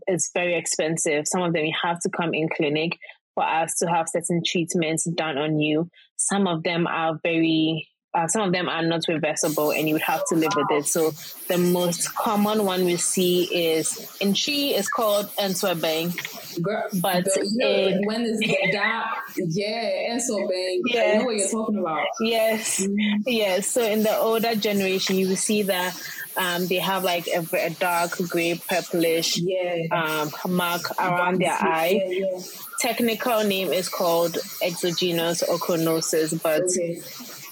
[0.08, 1.26] is very expensive.
[1.28, 2.98] Some of them you have to come in clinic
[3.36, 5.90] for us to have certain treatments done on you.
[6.18, 10.02] Some of them are very uh, some of them are not reversible and you would
[10.02, 10.86] have to live with it.
[10.88, 11.12] So
[11.48, 15.30] the most common one we see is in Twi is called.
[15.38, 21.26] Girl, But the, you know, in- when is the that yeah, so bang, I know
[21.26, 22.06] what you're talking about.
[22.20, 22.84] Yes,
[23.26, 23.68] yes.
[23.68, 25.96] So in the older generation, you will see that
[26.36, 29.86] um, they have like a, a dark gray purplish Yeah.
[29.92, 32.02] um, mark around their eye.
[32.06, 32.42] Yeah, yeah.
[32.80, 37.02] Technical name is called exogenous ochronosis, but Okay.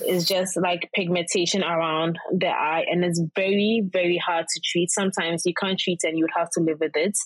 [0.01, 4.91] It's just like pigmentation around the eye and it's very very hard to treat.
[4.91, 7.17] Sometimes you can't treat and you'd have to live with it.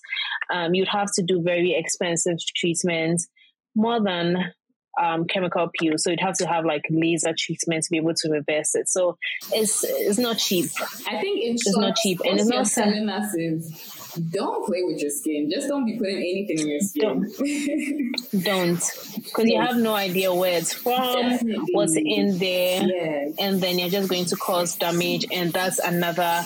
[0.54, 3.28] Um, you'd have to do very expensive treatments
[3.76, 4.54] more than
[5.02, 8.30] um, chemical peel so you'd have to have like laser treatment to be able to
[8.30, 8.90] reverse it.
[8.90, 9.18] So
[9.54, 10.70] it's it's not cheap.
[11.08, 15.00] I think in It's short, not cheap, and it's not us is don't play with
[15.00, 15.50] your skin.
[15.50, 18.12] Just don't be putting anything in your skin.
[18.44, 18.80] Don't,
[19.24, 21.74] because you have no idea where it's from, Definitely.
[21.74, 23.30] what's in there, yeah.
[23.40, 26.44] and then you're just going to cause damage, and that's another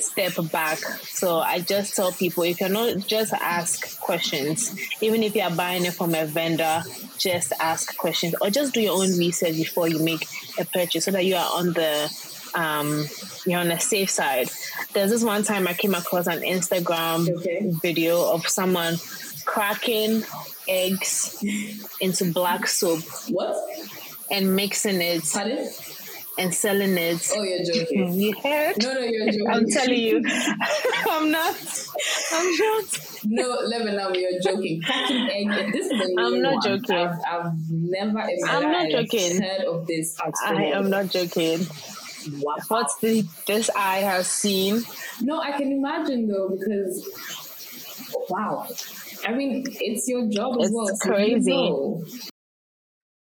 [0.00, 0.78] step back.
[0.78, 4.74] So I just tell people if you're not, just ask questions.
[5.00, 6.82] Even if you're buying it from a vendor,
[7.18, 10.26] just ask questions or just do your own research before you make
[10.58, 12.10] a purchase so that you are on the
[12.54, 13.04] um,
[13.44, 14.48] you're on the safe side.
[14.92, 17.70] There's this one time I came across an Instagram Okay.
[17.82, 18.96] video of someone
[19.44, 20.22] cracking
[20.68, 21.42] eggs
[22.00, 23.56] into black soap What?
[24.30, 25.68] and mixing it Pardon?
[26.38, 27.30] and selling it.
[27.34, 28.12] Oh, you're joking.
[28.14, 28.82] You heard?
[28.82, 29.46] No, no, you're joking.
[29.48, 30.16] I'm telling you,
[31.10, 31.56] I'm not.
[32.32, 32.98] I'm not.
[33.24, 34.82] No, Lebenam, you're joking.
[34.82, 35.72] Cracking egg.
[35.72, 36.62] This is a new I'm not one.
[36.80, 36.96] joking.
[36.96, 39.40] I've, I've never I'm not joking.
[39.40, 40.16] heard of this.
[40.44, 41.66] I am not joking.
[42.32, 42.56] Wow.
[42.68, 44.82] What's the this eye has seen?
[45.20, 47.06] No, I can imagine though because
[48.28, 48.66] wow.
[49.26, 50.86] I mean, it's your job as It's well.
[50.86, 51.50] so you crazy.
[51.50, 52.04] know.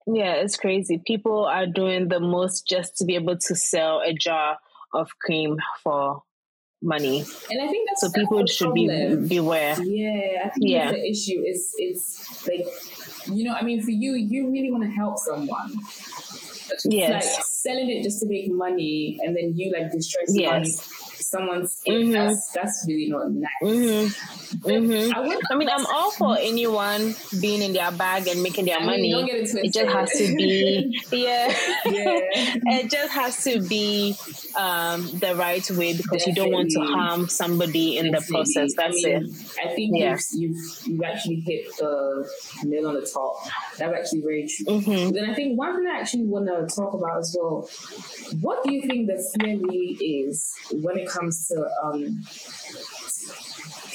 [0.08, 1.02] Yeah, it's crazy.
[1.06, 4.58] People are doing the most just to be able to sell a jar
[4.94, 6.22] of cream for
[6.82, 7.26] money.
[7.50, 8.88] And I think that's So people should be
[9.28, 9.76] beware.
[9.82, 10.92] Yeah, I think Yeah.
[10.92, 11.42] the issue.
[11.46, 12.68] is it's like
[13.36, 15.74] you know, I mean, for you, you really want to help someone.
[16.86, 17.36] Yes.
[17.36, 21.05] Like selling it just to make money, and then you like destroy someone's Yes.
[21.36, 21.82] Someone's.
[21.88, 22.14] Mhm.
[22.14, 23.52] That's that's really not nice.
[23.62, 24.08] hmm
[24.64, 28.66] hmm I, would, I mean, I'm all for anyone being in their bag and making
[28.66, 29.32] their I mean, don't money.
[29.32, 31.48] get it It just has to be, yeah.
[31.86, 32.20] yeah.
[32.80, 34.16] it just has to be
[34.58, 38.72] um, the right way because you don't want to harm somebody in the process.
[38.76, 39.24] That's I it.
[39.64, 40.12] I think Yeah.
[40.12, 42.30] you've, you've you've actually hit the
[42.64, 43.36] nail on the top.
[43.78, 44.80] That's actually very true.
[44.80, 47.68] hmm Then I think one thing I actually want to talk about as well.
[48.42, 52.24] What do you think the fear really is when it comes to um,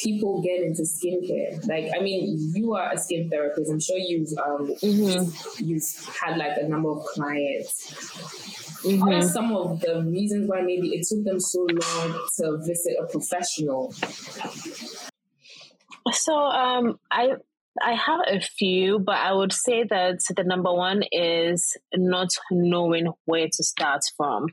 [0.02, 1.66] people get into skincare?
[1.66, 3.70] Like, I mean, you are a skin therapist.
[3.70, 5.82] I'm sure you've um, hmm you've
[6.20, 7.90] had like a number of clients.
[8.82, 12.58] hmm What are some of the reasons why maybe it took them so long to
[12.66, 13.92] visit a professional?
[16.12, 17.32] So um, I
[17.80, 23.12] I have a few, but I would say that the number one is not knowing
[23.26, 24.46] where to start from.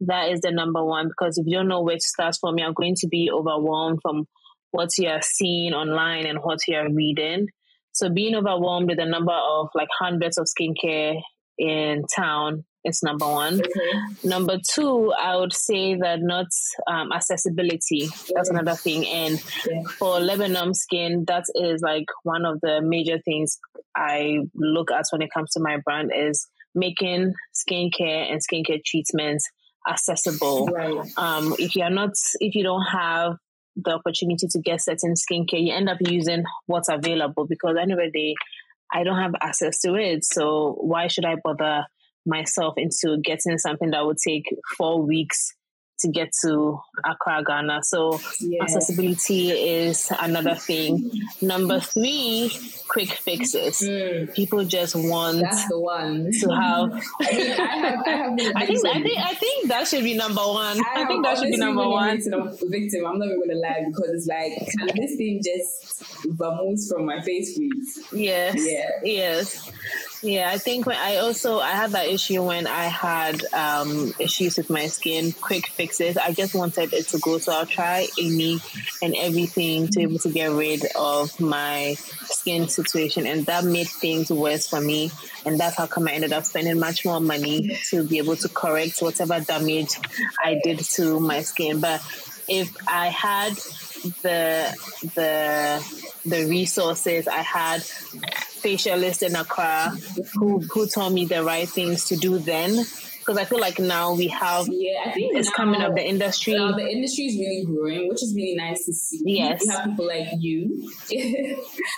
[0.00, 2.72] That is the number one because if you don't know where to start from, you're
[2.72, 4.26] going to be overwhelmed from
[4.70, 7.48] what you are seeing online and what you are reading.
[7.92, 11.20] So being overwhelmed with the number of like hundreds of skincare
[11.58, 13.54] in town is number one.
[13.60, 14.00] Okay.
[14.24, 16.46] Number two, I would say that not
[16.86, 18.06] um, accessibility.
[18.34, 18.60] That's Mhm.
[18.60, 19.06] another thing.
[19.06, 19.34] And
[19.68, 19.82] Yeah.
[19.98, 23.58] for Lebenam Skin, that is like one of the major things
[23.94, 29.46] I look at when it comes to my brand is making skincare and skincare treatments
[29.90, 30.66] accessible.
[30.66, 31.06] Right.
[31.16, 33.36] Um, if you're not, if you don't have
[33.76, 37.82] the opportunity to get certain skincare, you end up using what's available because at the
[37.82, 38.34] end of the day,
[38.92, 40.24] I don't have access to it.
[40.24, 41.84] So why should I bother
[42.26, 44.44] myself into getting something that would take
[44.76, 45.54] four weeks
[46.00, 47.82] to get to Accra, Ghana?
[47.82, 48.62] So Yeah.
[48.64, 51.10] accessibility is another thing.
[51.42, 52.50] Number three,
[52.88, 53.80] quick fixes.
[53.80, 56.30] Mm, People just want that's the one.
[56.40, 56.90] to have.
[57.20, 60.42] I mean, I have, I have think I think I think that should be number
[60.42, 60.78] one.
[60.80, 62.16] I, have think that should be number one.
[62.16, 63.06] Victim, victim.
[63.06, 66.02] I'm not even gonna lie because it's like, can this thing just
[66.38, 68.00] vamoose from my face, please?
[68.12, 68.54] Yes.
[68.58, 68.90] Yeah.
[69.04, 69.70] Yes.
[70.22, 74.58] Yeah, I think when I also I had that issue when I had um, issues
[74.58, 75.32] with my skin.
[75.32, 76.18] Quick fixes.
[76.18, 78.58] I just wanted it to go, so I'll try any
[79.00, 84.30] and everything to able to get rid of my skin situation, and that made things
[84.30, 85.10] worse for me.
[85.46, 88.48] And that's how come I ended up spending much more money to be able to
[88.50, 89.92] correct whatever damage
[90.38, 91.80] I did to my skin.
[91.80, 92.02] But
[92.46, 93.58] if I had
[94.22, 94.74] the
[95.14, 95.84] the
[96.26, 97.80] the resources I had
[98.62, 99.90] facialist in Accra
[100.34, 102.84] who who told me the right things to do then
[103.18, 106.06] because I feel like now we have Yeah, I think it's now- coming up the
[106.06, 109.20] industry the industry is really growing, which is really nice to see.
[109.24, 109.60] Yes.
[109.64, 110.90] we have people like you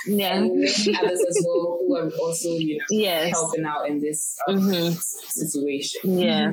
[0.07, 4.37] yeah and others as well who are also you know yes helping out in this
[4.49, 4.93] uh, Mhm.
[5.01, 6.19] situation.
[6.19, 6.53] yeah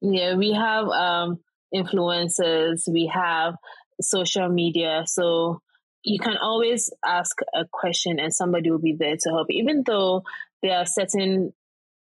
[0.00, 1.38] yeah we have um
[1.74, 3.54] influencers we have
[4.02, 5.60] social media so
[6.04, 10.22] you can always ask a question and somebody will be there to help even though
[10.62, 11.52] there are certain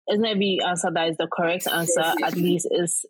[0.07, 3.05] it's not every answer that is the correct answer at least is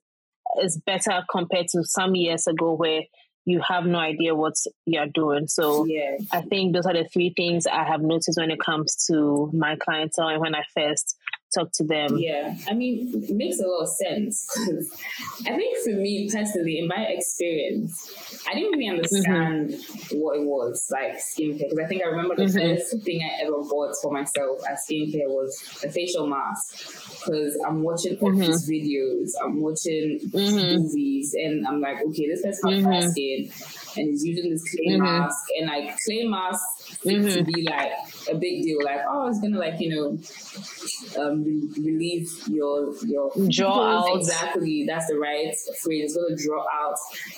[0.62, 3.02] is better compared to some years ago where
[3.46, 4.56] you have no idea what
[4.86, 5.48] you're doing.
[5.48, 9.06] So Yeah, I think those are the three things I have noticed when it comes
[9.08, 11.16] to my clientele and when I first
[11.54, 12.18] talk to them.
[12.18, 14.48] Yeah, I mean, it makes a lot of sense.
[15.48, 20.18] I think for me personally, in my experience, I didn't really understand mm-hmm.
[20.18, 22.76] what it was like skincare because I think I remember the mm-hmm.
[22.76, 27.84] first thing I ever bought for myself as skincare was a facial mask because I'm
[27.84, 28.42] watching all mm-hmm.
[28.42, 30.84] these videos, I'm watching mm-hmm.
[30.84, 33.10] movies, and I'm like, okay, this person has mm-hmm.
[33.12, 33.52] skin
[33.98, 35.04] and he's using this clay mm-hmm.
[35.04, 36.64] mask, and like clay mask
[37.04, 37.28] mm-hmm.
[37.28, 37.92] to be like
[38.30, 44.00] a big deal, like oh, it's gonna like you know um, relieve your your draw
[44.00, 44.86] out exactly.
[44.88, 46.04] That's the right phrase.
[46.04, 46.96] It's gonna draw out,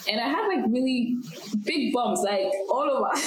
[0.09, 1.17] and I had like really
[1.63, 3.11] big bumps, like all over.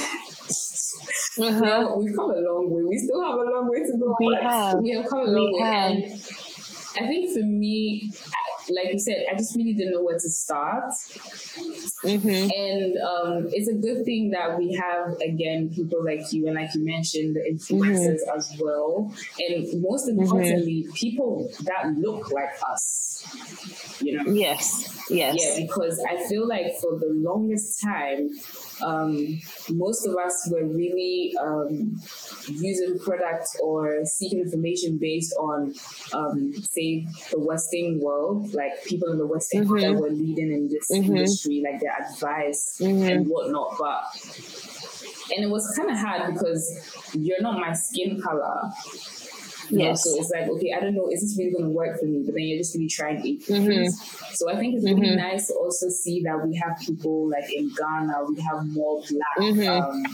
[1.39, 1.95] Uh-huh.
[1.97, 2.83] We've come a long way.
[2.83, 4.15] We still have a long way to go.
[4.19, 4.79] We have.
[4.81, 5.69] We have come a long we way.
[5.69, 5.93] Have.
[6.97, 8.11] And I think for me,
[8.75, 10.93] like you said, I just really didn't know where to start.
[12.05, 12.29] Mm-hmm.
[12.29, 16.75] And um, it's a good thing that we have, again, people like you and like
[16.75, 18.39] you mentioned, the influencers mm-hmm.
[18.39, 19.13] as well.
[19.39, 20.23] And most mm-hmm.
[20.23, 20.93] importantly, mm-hmm.
[20.93, 23.07] people that look like us.
[24.01, 24.33] You know?
[24.33, 24.99] Yes.
[25.11, 25.37] Yes.
[25.39, 28.31] Yeah, because I feel like for the longest time,
[28.83, 31.97] um, most of us were really um,
[32.49, 35.75] using products or seeking information based on,
[36.13, 39.81] um, say, the Western world, like people in the Western mm-hmm.
[39.81, 41.17] that were leading in this mm-hmm.
[41.17, 43.03] industry, like their advice mm-hmm.
[43.09, 43.77] and whatnot.
[43.79, 44.03] But
[45.35, 48.71] and it was kind of hard because you're not my skin color.
[49.71, 50.05] Yes.
[50.05, 52.23] so it's like, okay, I don't know, is this really going to work for me?
[52.25, 53.89] But then you're just really trying eight mm-hmm.
[54.35, 55.17] So I think it's really mm-hmm.
[55.17, 59.39] nice to also see that we have people like in Ghana, we have more black
[59.39, 59.69] mm-hmm.
[59.69, 60.05] um,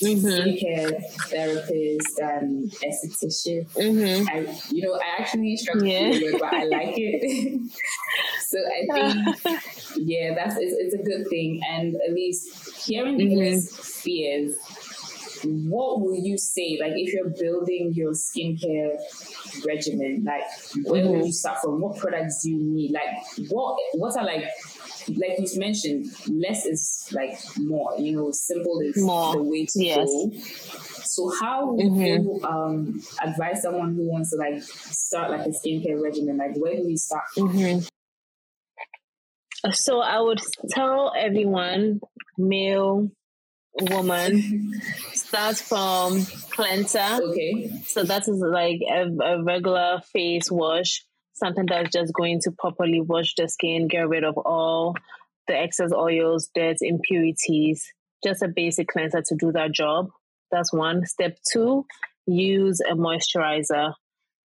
[0.00, 0.26] mm-hmm.
[0.26, 3.68] skincare therapists and esthetician.
[3.72, 4.28] Mm-hmm.
[4.28, 6.08] I, you know, I actually struggle yeah.
[6.08, 7.60] with it, but I like it.
[8.48, 9.62] so I think,
[9.96, 11.60] yeah, that's it's, it's, a good thing.
[11.70, 13.40] And at least hearing mm-hmm.
[13.40, 14.54] these fears
[15.44, 18.96] what will you say like if you're building your skincare
[19.66, 20.42] regimen like
[20.84, 21.12] where mm-hmm.
[21.12, 24.44] will you start from what products do you need like what what are like
[25.16, 29.34] like you mentioned less is like more you know simple is more.
[29.34, 30.06] the way to yes.
[30.06, 30.30] go
[31.04, 32.02] so how would mm-hmm.
[32.02, 36.76] you um, advise someone who wants to like start like a skincare regimen like where
[36.76, 37.80] do we start mm-hmm.
[39.72, 42.00] so i would tell everyone
[42.36, 43.10] male
[43.80, 44.72] woman
[45.28, 47.20] starts from cleanser.
[47.22, 47.68] Okay.
[47.84, 51.04] So that is like a, a, regular face wash,
[51.34, 54.94] something that's just going to properly wash the skin, get rid of all
[55.46, 57.86] the excess oils, dirt, impurities.
[58.24, 60.08] Just a basic cleanser to do that job.
[60.50, 61.04] That's one.
[61.04, 61.84] Step two,
[62.26, 63.92] use a moisturizer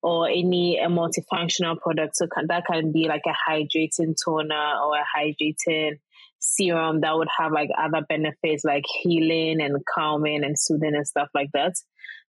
[0.02, 2.16] or any a multifunctional product.
[2.16, 5.98] So that can be like a hydrating toner or a hydrating
[6.42, 11.28] serum that would have like other benefits like healing and calming and soothing and stuff
[11.34, 11.74] like that.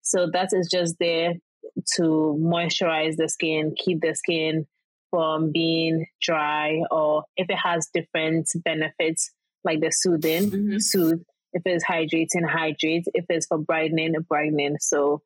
[0.02, 1.34] So that is just there
[1.96, 4.66] to moisturize the skin, keep the skin
[5.10, 9.30] from being dry, or if it has different benefits
[9.64, 10.78] like the soothing, mm-hmm.
[10.78, 11.22] soothe.
[11.52, 13.04] If it's hydrating, hydrate.
[13.12, 14.76] If it's for brightening, brightening.
[14.80, 15.22] So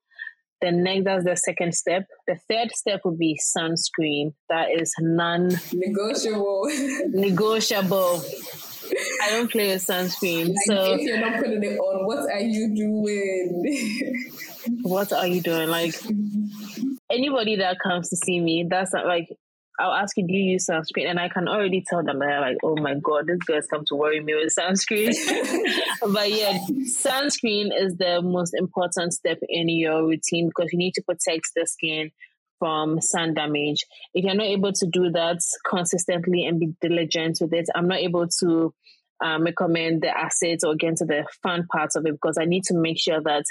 [0.62, 2.06] the next, that's the second step.
[2.26, 4.32] The third step would be sunscreen.
[4.48, 6.70] That is non negotiable.
[7.10, 8.22] negotiable.
[9.22, 10.48] I don't play with sunscreen.
[10.48, 14.30] Like so if you're not putting it on, what are you doing?
[14.82, 15.68] what are you doing?
[15.68, 15.94] Like
[17.10, 19.28] anybody that comes to see me, that's not like
[19.78, 21.10] I'll ask you, do you use sunscreen?
[21.10, 23.96] And I can already tell them they're like, oh my god, this girl's come to
[23.96, 25.12] worry me with sunscreen.
[26.12, 31.02] but yeah, sunscreen is the most important step in your routine because you need to
[31.02, 32.12] protect the skin
[32.60, 33.84] from sun damage.
[34.14, 37.98] If you're not able to do that consistently and be diligent with it, I'm not
[37.98, 38.72] able to
[39.24, 42.64] um, recommend the acids or get into the fun parts of it because I need
[42.64, 43.44] to make sure that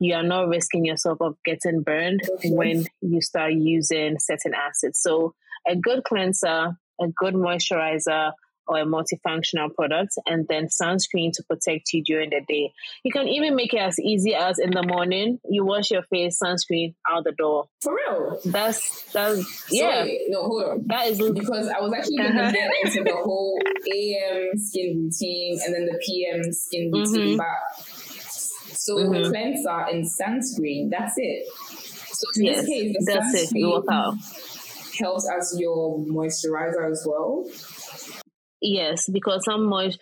[0.00, 2.50] you are not risking yourself of getting burned okay.
[2.50, 4.98] when you start using certain acids.
[5.00, 5.34] So
[5.68, 8.32] a good cleanser, a good moisturizer,
[8.70, 12.72] or a multifunctional product and then sunscreen to protect you during the day.
[13.02, 16.38] You can even make it as easy as in the morning, you wash your face,
[16.40, 17.66] sunscreen out the door.
[17.82, 18.38] For real?
[18.44, 20.06] That's, that's, yeah.
[20.28, 20.84] no, hold on.
[20.86, 22.52] That is because I was actually going to uh-huh.
[22.52, 23.58] get into the whole
[23.92, 27.36] AM skin routine and then the PM skin routine, mm-hmm.
[27.38, 27.84] but
[28.76, 29.30] so mm-hmm.
[29.30, 31.44] cleanser and sunscreen, that's it.
[32.12, 35.00] So in yes, this case, the that's sunscreen it.
[35.02, 37.44] helps as your moisturizer as well.
[38.60, 39.98] Yes, because some moist.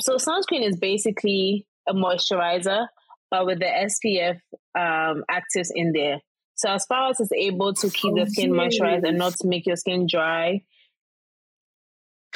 [0.00, 2.86] So sunscreen is basically a moisturizer,
[3.30, 4.40] but with the SPF
[4.74, 6.20] um, actives in there.
[6.54, 9.76] So as far as it's able to keep the skin moisturized and not make your
[9.76, 10.62] skin dry,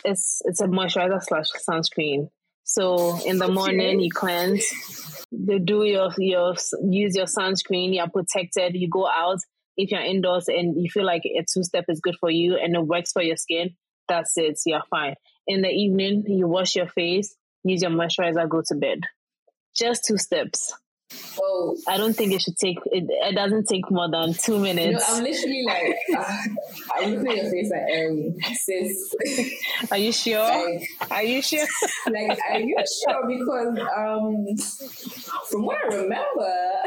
[0.04, 2.28] it's it's a moisturizer slash sunscreen.
[2.64, 4.64] So in the morning you cleanse,
[5.30, 6.54] you do your your
[6.88, 8.74] use your sunscreen, you're protected.
[8.74, 9.38] You go out,
[9.76, 12.76] If you're indoors and you feel like a two step is good for you and
[12.76, 13.70] it works for your skin,
[14.08, 14.58] that's it.
[14.66, 15.14] You're fine.
[15.46, 17.34] In the evening, you wash your face,
[17.64, 19.00] use your moisturizer, go to bed.
[19.74, 20.72] Just two steps.
[21.38, 22.78] Oh, I don't think it should take.
[22.86, 25.04] It, it doesn't take more than two minutes.
[25.10, 26.38] I'm literally like, uh,
[26.96, 30.38] I'm looking at your face like, um, sis, Are you sure?
[30.38, 31.66] like, Are you sure?
[32.10, 32.76] like, are you
[33.06, 33.26] sure?
[33.28, 34.46] Because um,
[35.50, 36.82] from what I remember,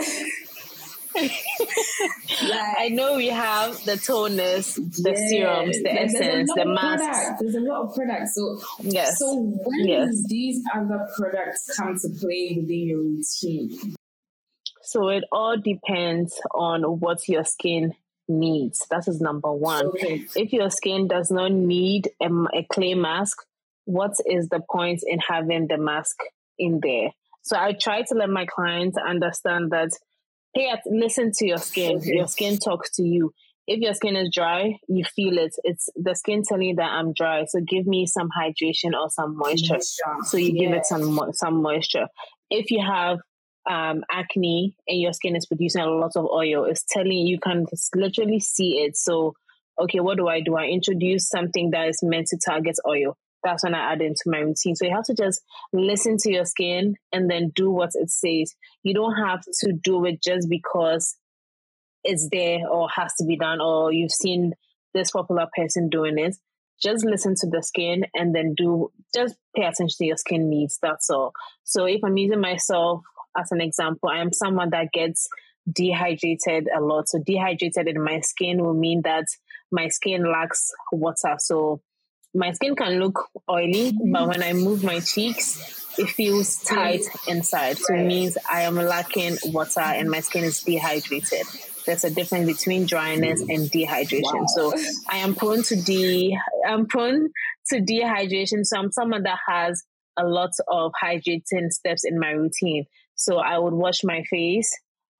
[1.16, 1.32] like,
[2.78, 7.42] I know we have the toners, the serums, the a essence, the masks.
[7.42, 8.36] There's a lot of products.
[8.36, 9.18] So, Yes.
[9.20, 10.08] so when Yes.
[10.08, 13.96] does these other products come to play within your routine?
[14.82, 17.94] So it all depends on what your skin
[18.28, 18.86] needs.
[18.92, 19.88] That is number one.
[19.88, 20.26] Okay.
[20.36, 23.38] If your skin does not need a clay mask,
[23.86, 26.18] what is the point in having the mask
[26.58, 27.10] in there?
[27.44, 29.90] So I try to let my clients understand that,
[30.56, 32.00] hey, at- listen to your skin.
[32.04, 33.34] Your skin talks to you.
[33.68, 35.56] If your skin is dry, you feel it.
[35.64, 37.46] It's the skin telling you that I'm dry.
[37.46, 39.80] So give me some hydration or some moisture.
[40.24, 42.08] So you give it some some moisture.
[42.52, 43.18] If you have
[43.68, 47.40] um, acne and your skin is producing a lot of oil, it's telling you you
[47.40, 48.96] can literally see it.
[48.96, 49.34] So,
[49.82, 50.56] okay, what do I do?
[50.56, 53.18] I introduce something that is meant to target oil.
[53.46, 54.76] That's when I add into my routine.
[54.76, 55.42] So you have to just
[55.72, 58.54] listen to your skin and then do what it says.
[58.84, 61.16] You don't have to do it just because
[62.04, 64.54] it's there or has to be done or you've seen
[64.94, 66.36] this popular person doing it
[66.82, 70.78] just listen to the skin and then do just pay attention to your skin needs
[70.82, 71.34] that's all
[71.64, 73.02] so if i'm using myself
[73.38, 75.28] as an example i am someone that gets
[75.72, 79.26] dehydrated a lot so dehydrated in my skin will mean that
[79.72, 81.82] my skin lacks water so
[82.36, 87.78] my skin can look oily but when i move my cheeks it feels tight inside
[87.78, 91.48] so it means i am lacking water and my skin is dehydrated
[91.86, 94.48] there's a difference between dryness and dehydration.
[94.48, 94.74] So
[95.10, 96.36] I am prone to de
[96.68, 97.30] I'm prone
[97.68, 98.66] to dehydration.
[98.66, 99.84] So I'm someone that has
[100.18, 102.86] a lot of hydrating steps in my routine.
[103.16, 104.72] So I would wash my face,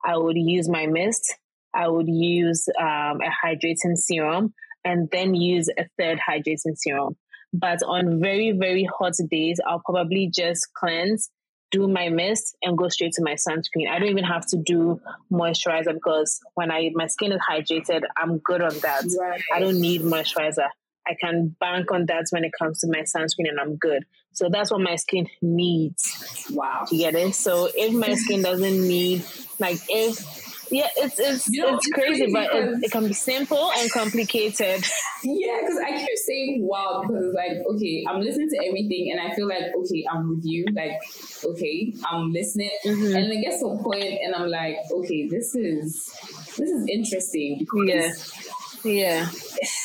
[0.04, 1.36] I would use my mist,
[1.74, 4.54] I would use um, a hydrating serum,
[4.86, 7.18] and then use a third hydrating serum.
[7.52, 11.30] But on very, very hot days, I'll probably just cleanse
[11.72, 13.90] do my mist and go straight to my sunscreen.
[13.90, 18.38] I don't even have to do moisturizer because when I my skin is hydrated, I'm
[18.38, 19.04] good on that.
[19.20, 19.42] Right.
[19.54, 20.70] I don't need moisturizer.
[21.08, 24.06] I can bank on that when it comes to my sunscreen and I'm good.
[24.34, 26.48] So that's what my skin needs.
[26.50, 26.86] Wow.
[26.92, 27.36] You get it?
[27.36, 29.24] So if my skin doesn't need
[29.60, 33.72] like if yeah, it's it's You know, it's crazy, but it, it can be simple
[33.78, 34.84] and complicated.
[35.28, 39.20] Yeah, because I keep saying wow because it's like okay, I'm listening to everything and
[39.20, 40.66] I feel like okay, I'm with you.
[40.76, 41.00] Like
[41.44, 43.16] okay, I'm listening, Mhm.
[43.18, 46.14] and I get to a point, and I'm like okay, this is
[46.58, 48.44] this is interesting because
[48.84, 49.26] Yeah.
[49.26, 49.30] Yeah.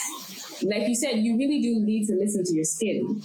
[0.62, 3.22] like you said, you really do need to listen to your skin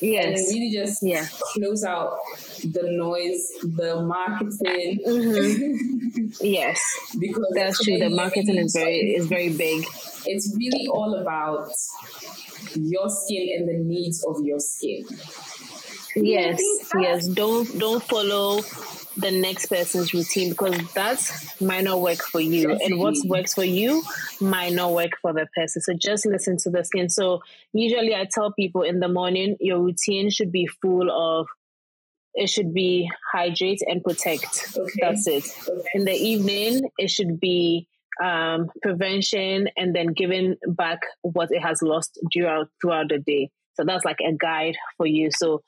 [0.00, 0.48] and Yes.
[0.50, 1.26] really just Yeah.
[1.54, 2.18] close out
[2.62, 5.00] the noise, the marketing.
[5.06, 6.34] Mhm.
[6.40, 6.80] Yes.
[7.18, 7.98] because That's true.
[7.98, 9.84] The marketing is very is very big.
[10.26, 11.70] It's really all about
[12.74, 15.06] your skin and the needs of your skin.
[16.16, 16.60] Yes,
[16.98, 17.26] yes.
[17.28, 18.60] Don't don't follow
[19.16, 21.20] the next person's routine because that
[21.60, 24.02] might not work for you, and what works for you
[24.40, 25.82] might not work for the person.
[25.82, 27.08] So just listen to the skin.
[27.08, 27.40] So
[27.72, 31.46] usually, I tell people in the morning, your routine should be full of.
[32.40, 34.76] It should be hydrate and protect.
[34.76, 34.98] Okay.
[35.00, 35.44] That's it.
[35.68, 35.88] Okay.
[35.94, 37.88] In the evening, it should be
[38.22, 43.50] um, prevention and then giving back what it has lost throughout throughout the day.
[43.74, 45.30] So that's like a guide for you.
[45.32, 45.62] So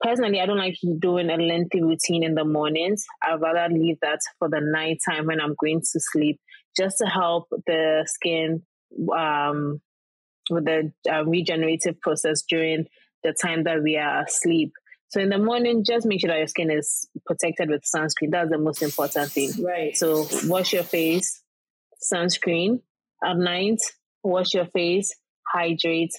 [0.00, 3.04] personally, I don't like doing a lengthy routine in the mornings.
[3.22, 6.38] I'd rather leave that for the night time when I'm going to sleep,
[6.76, 8.62] just to help the skin
[9.16, 9.80] um,
[10.50, 12.86] with the uh, regenerative process during
[13.22, 14.72] the time that we are asleep.
[15.14, 18.32] So in the morning, just make sure that your skin is protected with sunscreen.
[18.32, 19.52] That's the most important thing.
[19.64, 19.96] Right.
[19.96, 21.40] So wash your face,
[22.12, 22.80] sunscreen
[23.24, 23.78] at night,
[24.24, 25.14] wash your face,
[25.46, 26.10] hydrate,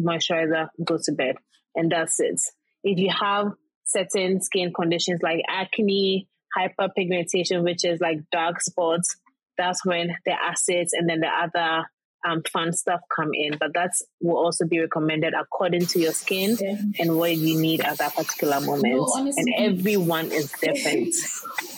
[0.00, 1.34] moisturizer, go to bed.
[1.74, 2.40] And that's it.
[2.84, 3.48] If you have
[3.84, 9.16] certain skin conditions like acne, hyperpigmentation, which is like dark spots,
[9.58, 11.88] that's when the acids and then the other
[12.26, 16.56] um, fun stuff come in, but that's will also be recommended according to your skin
[16.60, 16.76] Yeah.
[16.98, 18.94] and what you need at that particular moment.
[18.94, 21.14] No, honestly- and everyone is different.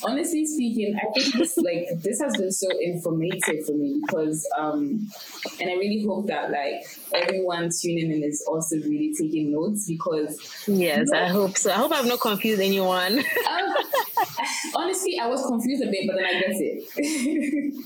[0.04, 5.06] Honestly speaking, I think this like this has been so informative for me because um
[5.60, 6.84] and I really hope that like
[7.14, 11.70] everyone tuning in is also really taking notes because yes, I hope so.
[11.70, 13.18] I hope I've not confused anyone.
[13.18, 13.74] um,
[14.76, 17.74] honestly I was confused a bit but then I get it.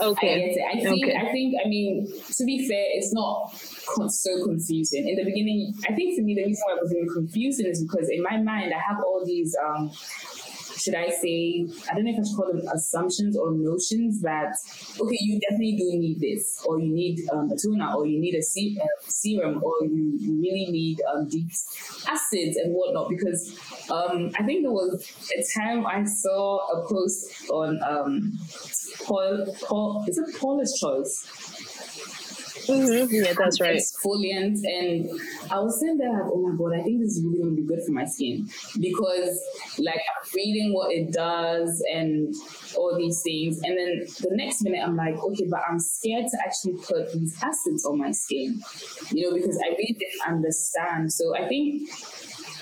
[0.00, 0.38] I okay.
[0.40, 0.62] get it.
[0.70, 1.04] I think.
[1.04, 1.16] Okay.
[1.16, 1.54] I think.
[1.64, 3.52] I mean, to be fair, it's not
[3.94, 5.08] con- so confusing.
[5.08, 7.82] In the beginning, I think for me, the reason why it was really confusing is
[7.82, 9.56] because in my mind, I have all these.
[9.64, 9.90] um
[10.78, 14.54] should I say, I don't know if I should call them assumptions or notions that,
[15.00, 18.34] okay, you definitely do need this, or you need um, a toner, or you need
[18.34, 21.28] a se- serum, or you, really need um,
[22.08, 23.08] acids and whatnot.
[23.08, 23.58] Because
[23.90, 25.04] um, I think there was
[25.36, 28.38] a time I saw a post on um,
[29.04, 31.47] Paul, Paul, is it Paula's Choice?
[32.68, 33.08] Mhm.
[33.10, 33.76] Yeah, that's right.
[33.76, 35.08] exfoliant and
[35.50, 37.66] I was saying that oh my god I think this is really going to be
[37.66, 38.46] good for my skin
[38.78, 39.40] because
[39.78, 42.34] like I'm reading what it does and
[42.76, 46.38] all these things and then the next minute I'm like okay but I'm scared to
[46.44, 48.60] actually put these acids on my skin
[49.12, 51.88] you know because I really didn't understand so I think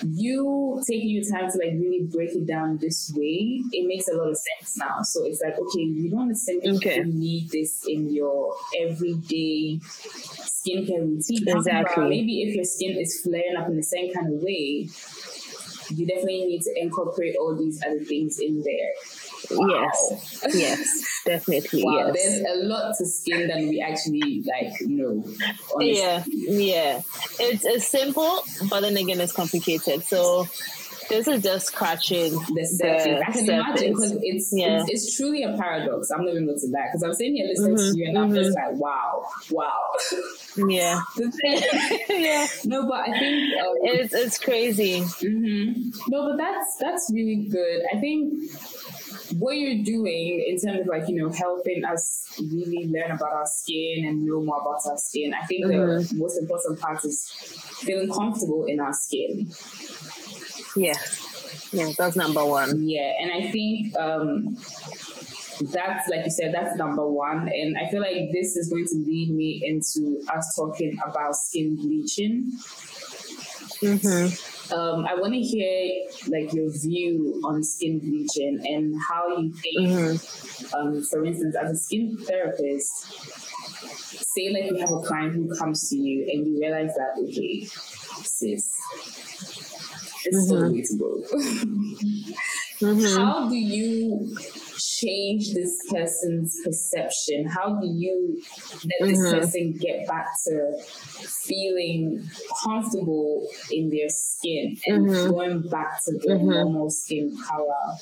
[0.03, 4.15] you taking your time to like really break it down this way, it makes a
[4.15, 5.01] lot of sense now.
[5.03, 7.03] So it's like, okay, you don't necessarily Okay.
[7.03, 11.47] need this in your everyday skincare routine.
[11.47, 12.09] Exactly.
[12.09, 14.89] Maybe if your skin is flaring up in the same kind of way,
[15.89, 18.91] you definitely need to incorporate all these other things in there.
[19.49, 20.41] Yes.
[20.53, 21.21] Yes.
[21.25, 21.83] Definitely.
[21.83, 22.15] Wow, yes.
[22.15, 25.23] there's a lot to skin than we actually like know.
[25.75, 25.97] honestly.
[25.97, 27.01] Yeah, yeah.
[27.39, 30.03] It's it's simple, but then again, it's complicated.
[30.03, 30.47] So
[31.09, 33.21] this is just scratching the surface.
[33.27, 34.81] I can imagine because it's, Yeah.
[34.81, 36.09] it's it's truly a paradox.
[36.11, 38.17] I'm not even going to that because I'm sitting here listening Mhm, to you and
[38.17, 39.91] I'm just like, wow, wow.
[40.69, 41.01] Yeah,
[42.09, 42.47] yeah.
[42.65, 45.01] no, but I think um, It's it's crazy.
[45.01, 45.93] mhm.
[46.09, 47.81] no, but that's that's really good.
[47.93, 48.33] I think
[49.37, 53.45] what you're doing in terms of like you know helping us really learn about our
[53.45, 55.33] skin and know more about our skin.
[55.33, 56.17] I think the Mm-hmm.
[56.17, 57.29] most important part is
[57.85, 59.51] feeling comfortable in our skin.
[60.77, 60.93] Yeah,
[61.71, 61.91] yeah.
[61.97, 62.87] That's number one.
[62.87, 64.55] Yeah, and I think um,
[65.73, 67.47] that's like you said, that's number one.
[67.47, 71.75] And I feel like this is going to lead me into us talking about skin
[71.75, 72.51] bleaching.
[73.81, 74.73] Mm-hmm.
[74.73, 79.77] Um, I want to hear like your view on skin bleaching and how you think,
[79.77, 80.75] Mm-hmm.
[80.75, 82.91] um, for instance, as a skin therapist,
[84.35, 87.65] say like you have a client who comes to you and you realize that okay,
[88.23, 88.69] sis,
[90.25, 90.73] it's Mhm.
[90.97, 91.23] to.
[92.81, 93.17] Mm-hmm.
[93.17, 94.35] how do you
[94.77, 97.47] change this person's perception?
[97.47, 98.41] How do you
[98.83, 99.39] let this Mhm.
[99.39, 100.77] person get back to
[101.47, 102.29] feeling
[102.63, 105.27] comfortable in their skin and Mhm.
[105.29, 106.45] going back to their Mhm.
[106.45, 107.97] normal skin color?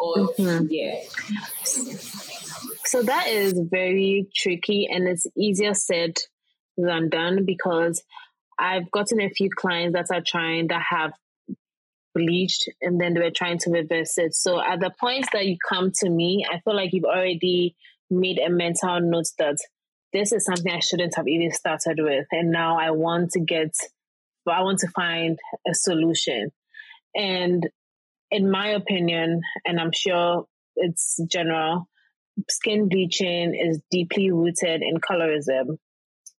[0.00, 0.68] Or Mhm.
[0.70, 1.00] yeah,
[2.86, 6.14] So that is very tricky and it's easier said
[6.76, 8.02] than done because
[8.58, 11.12] I've gotten a few clients that are trying that have
[12.14, 14.34] bleached and then they were trying to reverse it.
[14.34, 17.74] So at the point that you come to me, I feel like you've already
[18.10, 19.56] made a mental note that
[20.12, 22.26] this is something I shouldn't have even started with.
[22.30, 23.74] And now I want to get,
[24.48, 25.38] I want to find
[25.68, 26.50] a solution.
[27.14, 27.68] And
[28.30, 30.46] in my opinion, and I'm sure
[30.76, 31.88] it's general,
[32.48, 35.78] skin bleaching is deeply rooted in colorism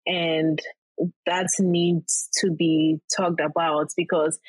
[0.06, 0.60] and
[1.26, 4.40] that needs to be talked about because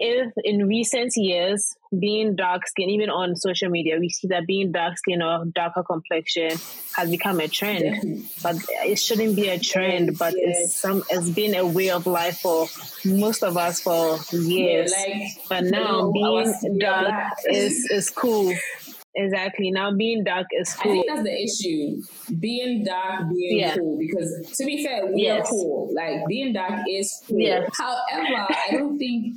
[0.00, 4.70] if in recent years being dark skin even on social media we see that being
[4.70, 6.56] dark skin or darker complexion
[6.94, 8.24] has become a trend definitely.
[8.42, 10.56] but it shouldn't be a trend but Yes.
[10.58, 12.66] it's some it's been a way of life for
[13.04, 17.14] most of us for Yeah, years like but now being dark
[17.50, 18.52] is is cool
[19.14, 22.02] exactly now being dark is I cool think that's the issue.
[22.38, 23.76] Being dark, being Yeah.
[23.76, 23.98] cool.
[23.98, 25.46] Because to be fair, we Yes.
[25.46, 25.90] are cool.
[25.94, 27.40] Like being dark is cool.
[27.40, 27.66] Yeah.
[27.76, 29.36] However, I don't think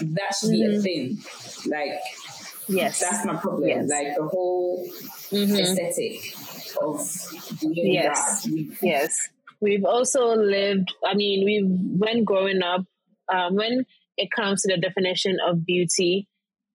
[0.00, 0.82] that should be a Mhm.
[0.82, 1.18] thing.
[1.70, 2.00] Like
[2.68, 3.68] yes that's my problem.
[3.68, 3.88] Yes.
[3.88, 4.86] Like the whole
[5.30, 5.58] Mhm.
[5.60, 6.34] aesthetic
[6.80, 8.44] of being Yes.
[8.44, 8.54] dark.
[8.82, 9.28] Yes.
[9.60, 11.60] We've also lived, I mean, we
[11.98, 12.84] when growing up,
[13.32, 16.26] um, when it comes to the definition of beauty,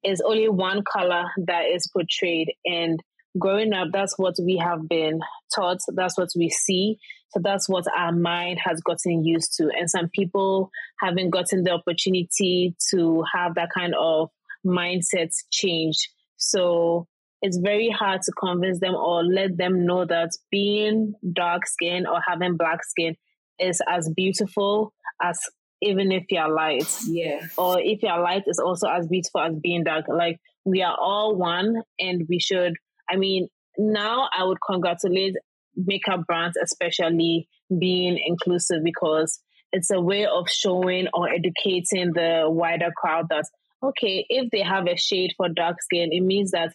[0.08, 2.54] is only one color that is portrayed.
[2.66, 3.00] And
[3.38, 5.20] growing up, that's what we have been
[5.54, 6.98] taught, that's what we see.
[7.32, 9.70] So that's what our mind has gotten used to.
[9.78, 14.30] And some people haven't gotten the opportunity to have that kind of
[14.66, 16.08] mindset changed.
[16.38, 17.08] So
[17.42, 22.20] it's very hard to convince them or let them know that being dark skin or
[22.26, 23.16] having black skin
[23.60, 25.40] is as beautiful as
[25.82, 26.88] even if you're light.
[27.06, 27.48] Yeah.
[27.58, 30.06] Or if you're light is also as beautiful as being dark.
[30.08, 32.74] Like we are all one and we should
[33.10, 33.48] I mean,
[33.78, 35.36] now I would congratulate
[35.76, 37.48] makeup brands especially
[37.80, 39.40] being inclusive because
[39.72, 43.46] it's a way of showing or educating the wider crowd that
[43.84, 46.74] okay, if they have a shade for dark skin, it means that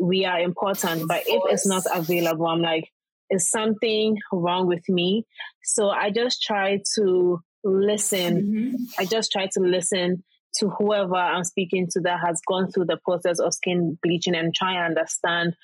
[0.00, 1.06] we are important.
[1.06, 2.90] But if it's not available, I'm like,
[3.30, 5.26] is something wrong with me?
[5.62, 8.42] So I just try to listen.
[8.42, 8.74] Mm-hmm.
[8.98, 10.22] I just try to listen
[10.56, 14.54] to whoever I'm speaking to that has gone through the process of skin bleaching and
[14.54, 15.56] try and understand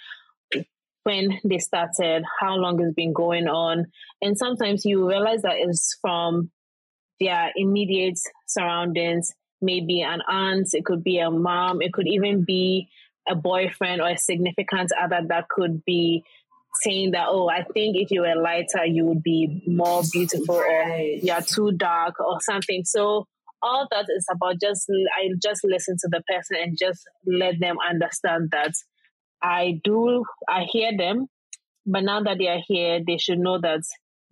[1.03, 3.86] when they started, how long it's been going on.
[4.20, 6.51] And sometimes you realize that it's from
[7.20, 9.32] their immediate surroundings,
[9.62, 12.88] maybe an aunt, it could be a mom, it could even be
[13.28, 16.24] a boyfriend or a significant other that could be
[16.83, 21.18] saying that, oh, I think if you were lighter, you would be more beautiful, Right.
[21.22, 22.83] or you're too dark, or something.
[22.85, 23.27] So
[23.62, 24.87] all that is about just
[25.18, 28.72] I just listen to the person and just let them understand that
[29.43, 31.27] I do I hear them,
[31.87, 33.81] but now that they are here, they should know that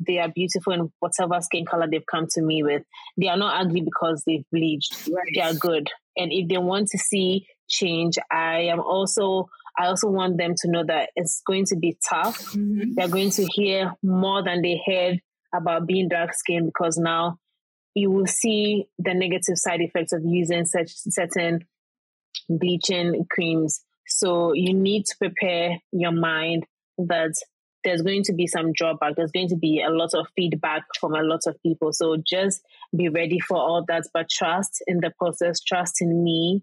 [0.06, 2.82] they are beautiful in whatever skin color they've come to me with.
[3.16, 5.08] They are not ugly because they've bleached.
[5.10, 5.24] Right.
[5.34, 5.88] They are good.
[6.16, 10.70] And if they want to see change, I am also I also want them to
[10.70, 12.52] know that it's going to be tough.
[12.52, 12.94] Mhm.
[12.94, 15.20] They're going to hear more than they heard
[15.54, 17.38] about being dark skinned because now
[17.94, 21.64] you will see the negative side effects of using such certain
[22.48, 23.84] bleaching creams.
[24.06, 26.66] So you need to prepare your mind
[26.98, 27.32] that
[27.84, 29.14] there's going to be some drawback.
[29.16, 31.92] There's going to be a lot of feedback from a lot of people.
[31.92, 32.62] So just
[32.96, 36.62] be ready for all that, but trust in the process, trust in me,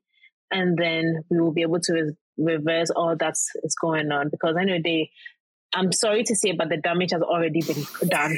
[0.51, 4.29] and then we will be able to reverse all that is going on.
[4.29, 5.11] Because I know they,
[5.73, 8.37] I'm sorry to say, but the damage has already been done.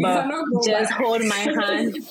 [0.00, 0.26] But
[0.64, 1.94] just hold my hand.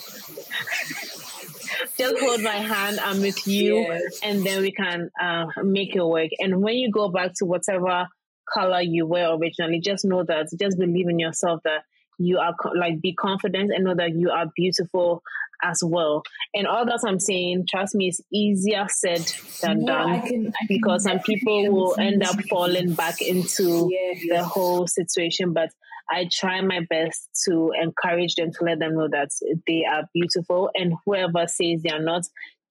[1.97, 2.99] just hold my hand.
[3.03, 4.19] I'm with you, Yes.
[4.23, 6.29] and then we can uh, make it work.
[6.39, 8.07] And when you go back to whatever
[8.53, 11.83] color you were originally, just know that, just believe in yourself that
[12.17, 15.21] you are like be confident and know that you are beautiful
[15.63, 16.21] as well.
[16.53, 19.25] And all that I'm saying, trust me, is easier said
[19.61, 23.89] than No, done I can, I because some people will end up falling back into
[23.91, 24.21] Yes.
[24.29, 25.53] the whole situation.
[25.53, 25.69] But
[26.09, 29.29] I try my best to encourage them to let them know that
[29.67, 32.23] they are beautiful, and whoever says they are not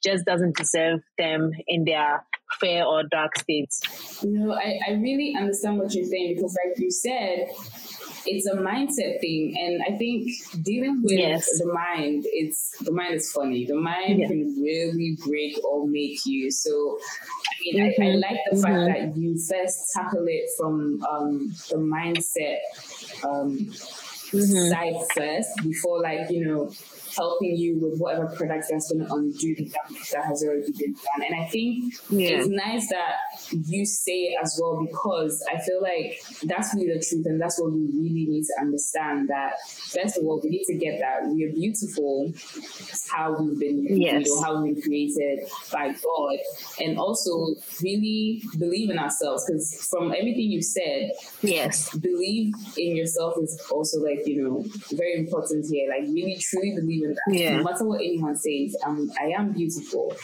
[0.04, 2.24] just doesn't deserve them in their
[2.60, 3.80] fair or dark states.
[4.22, 7.48] You know, I, I really understand what you're saying because, like you said,
[8.26, 10.28] it's a mindset thing, and I think
[10.62, 11.48] dealing with Yes.
[11.58, 13.66] the mind, it's the mind is funny.
[13.66, 16.50] The mind can really break or make you.
[16.50, 16.98] So,
[17.46, 18.22] I mean, I, I Mhm.
[18.32, 22.58] like the fact that you first tackle it from um, the mindset
[23.24, 23.72] um,
[24.32, 24.76] Mhm.
[24.76, 26.76] side first before, like you know,
[27.16, 30.92] helping you with whatever product that's going to undo the damage that has already been
[30.92, 31.26] done.
[31.28, 32.38] And I think Yeah.
[32.38, 33.14] it's nice that
[33.68, 37.60] you say it as well because I feel like that's really the truth and that's
[37.60, 39.52] what we really need to understand that
[39.92, 42.32] first of all we need to get that we are beautiful
[43.10, 44.26] how we've been Yes.
[44.28, 45.40] know, how we've been created
[45.72, 46.38] by God
[46.80, 51.10] and also really believe in ourselves because from everything you've said
[51.42, 51.94] Yes.
[51.96, 54.64] believe in yourself is also like you know
[54.96, 57.56] very important here like really truly believe that Yeah.
[57.58, 60.14] no matter what anyone says um, i am beautiful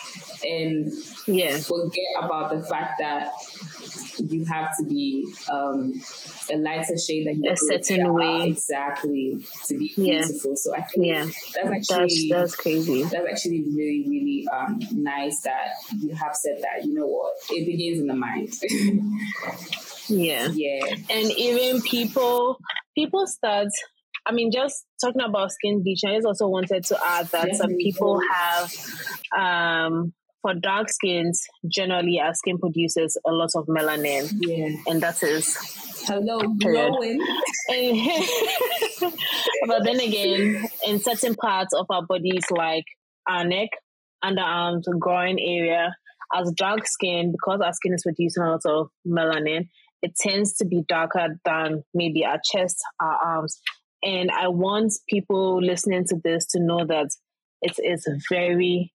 [0.44, 0.92] and
[1.26, 1.58] Yeah.
[1.58, 3.32] forget about the fact that
[4.18, 5.92] you have to be um,
[6.50, 8.48] a lighter shade than you A certain way.
[8.48, 10.20] exactly to be Yeah.
[10.26, 11.24] beautiful so i think Yeah.
[11.24, 13.02] that's That's actually that's crazy.
[13.04, 15.68] that's actually really, really um, nice that
[16.00, 16.84] you have said that.
[16.86, 17.34] You know what?
[17.50, 18.52] It begins in the mind.
[20.08, 20.48] Yeah.
[20.52, 20.84] yeah.
[21.10, 22.58] and even people
[22.94, 23.68] people start
[24.26, 27.74] i mean just talking about skin bleaching i just also wanted to add that some
[27.76, 28.72] people have
[29.36, 30.12] um
[30.42, 34.74] for dark skins generally our skin produces a lot of melanin Yeah.
[34.86, 35.56] and that is
[36.04, 37.20] Hello, glowing.
[39.68, 42.84] but then again in certain parts of our bodies like
[43.28, 43.68] our neck
[44.24, 45.94] underarms groin area
[46.34, 49.68] as dark skin because our skin is producing a lot of melanin
[50.02, 53.60] it tends to be darker than maybe our chest our arms
[54.02, 57.08] and i want people listening to this to know that
[57.60, 58.92] it is very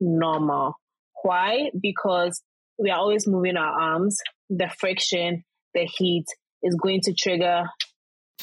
[0.00, 0.74] normal
[1.22, 2.42] why because
[2.78, 4.18] we are always moving our arms
[4.50, 5.44] the friction
[5.74, 6.24] the heat
[6.62, 7.64] is going to trigger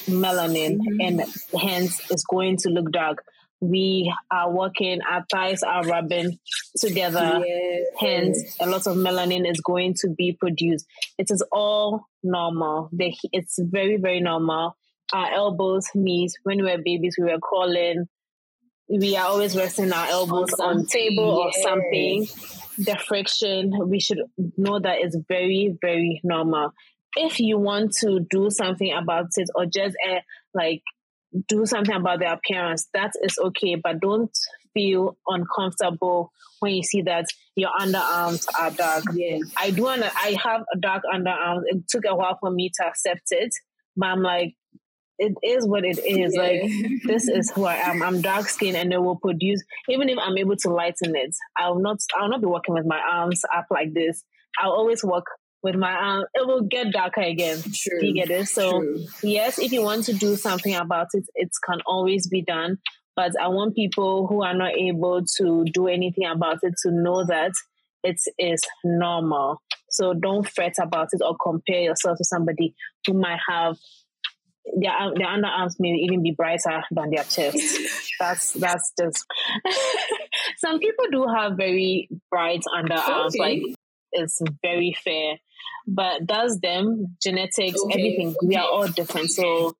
[0.08, 1.06] melanin Mhm.
[1.06, 1.20] and
[1.60, 3.22] hence it's going to look dark
[3.58, 6.38] we are working, our thighs are rubbing
[6.78, 7.42] together.
[7.42, 7.86] Yes.
[7.98, 10.86] Hence, a lot of melanin is going to be produced.
[11.16, 12.90] It is all normal.
[13.32, 14.76] It's very, very normal.
[15.12, 18.08] Our elbows, knees, when we were babies, we were crawling.
[18.88, 22.26] We are always resting our elbows on, something, table or something.
[22.78, 24.20] The friction, we should
[24.56, 26.72] know that is very, very normal.
[27.16, 30.20] If you want to do something about it or just uh,
[30.54, 30.82] like
[31.48, 34.36] do something about the appearance, that is okay, but don't
[34.74, 36.30] feel uncomfortable
[36.60, 39.04] when you see that your underarms are dark.
[39.14, 39.38] Yeah.
[39.56, 41.62] I do want I have a dark underarms.
[41.66, 43.54] It took a while for me to accept it,
[43.96, 44.54] but I'm like,
[45.18, 46.34] it is what it is.
[46.34, 46.42] Yeah.
[46.42, 48.02] Like this is who I am.
[48.02, 51.78] I'm dark skinned and it will produce even if I'm able to lighten it, I'll
[51.78, 54.24] not I'll not be working with my arms up like this.
[54.58, 55.26] I'll always work
[55.62, 56.24] with my arm.
[56.34, 57.58] It will get darker again.
[57.58, 58.00] True.
[58.00, 58.46] Do you get it?
[58.48, 59.04] So True.
[59.22, 62.78] yes, if you want to do something about it, it can always be done.
[63.16, 67.24] But I want people who are not able to do anything about it to know
[67.24, 67.52] that
[68.02, 69.62] it is normal.
[69.90, 72.74] So don't fret about it or compare yourself to somebody
[73.06, 73.76] who might have
[74.74, 77.58] their their underarms may even be brighter than their chest.
[78.20, 79.24] that's that's just
[80.58, 83.38] some people do have very bright underarms, Okay.
[83.38, 83.62] like
[84.12, 85.38] it's very fair.
[85.86, 88.34] But that's them, genetics, Okay, everything.
[88.42, 89.30] We are all different.
[89.30, 89.76] So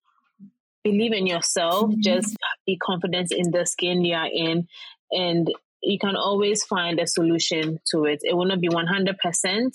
[0.84, 2.00] believe in yourself, Mhm.
[2.00, 4.68] just be confident in the skin you are in
[5.10, 5.50] and
[5.82, 8.20] you can always find a solution to it.
[8.22, 9.72] It will not be 100%,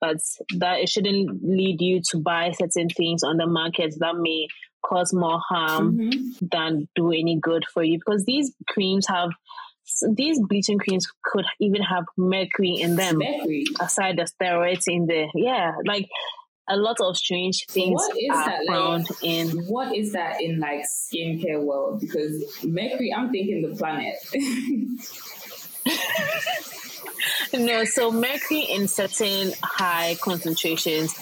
[0.00, 0.16] but
[0.58, 4.46] that it shouldn't lead you to buy certain things on the market that may
[4.84, 6.50] cause more harm Mhm.
[6.52, 9.30] than do any good for you because these creams have
[10.14, 13.64] these bleaching creams could even have mercury in them Mercury.
[13.80, 16.06] aside the steroids in there yeah like
[16.70, 20.42] a lot of strange things what is are that, like- found in What is that
[20.42, 22.00] in like skincare world?
[22.00, 24.16] Because Mercury, I'm thinking the planet.
[27.52, 31.14] no so mercury in certain high concentrations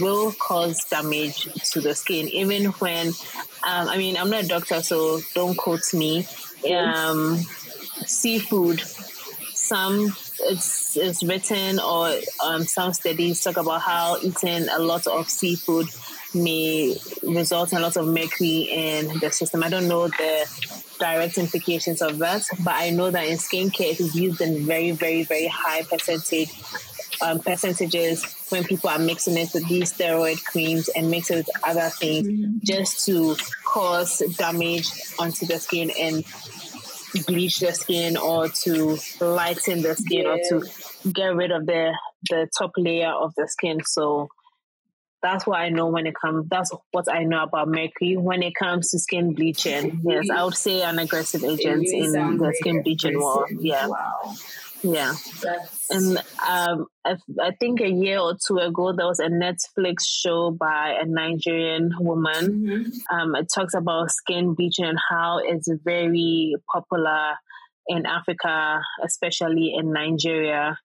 [0.00, 4.80] will cause damage to the skin even when um, i mean i'm not a doctor
[4.82, 6.26] so don't quote me.
[6.72, 7.38] Um,
[8.06, 10.12] seafood some
[10.44, 12.12] it's, it's written or
[12.44, 15.86] um, some studies talk about how eating a lot of seafood
[16.34, 19.62] may result in a lot of mercury in the system.
[19.62, 24.00] I don't know the direct implications of that, but I know that in skincare it
[24.00, 26.50] is used in very, very, very high percentage
[27.20, 31.48] um, percentages when people are mixing it with these steroid creams and mix it with
[31.64, 36.24] other things just to cause damage onto the skin and
[37.26, 40.62] bleach the skin or to lighten the skin or to
[41.12, 41.92] get rid of the
[42.30, 43.80] the top layer of the skin.
[43.84, 44.28] So
[45.22, 46.48] that's what I know when it comes.
[46.48, 50.00] That's what I know about mercury when it comes to skin bleaching.
[50.04, 53.48] Yes, I would say an aggressive agent in the skin bleaching world.
[53.60, 54.34] Yeah, Wow.
[54.82, 55.14] yeah.
[55.42, 56.18] That's, And
[56.48, 60.96] um, I, I think a year or two ago, there was a Netflix show by
[61.00, 62.44] a Nigerian woman.
[62.66, 62.92] Mhm.
[63.12, 67.34] Um, it talks about skin bleaching and how it's very popular
[67.86, 70.78] in Africa, especially in Nigeria.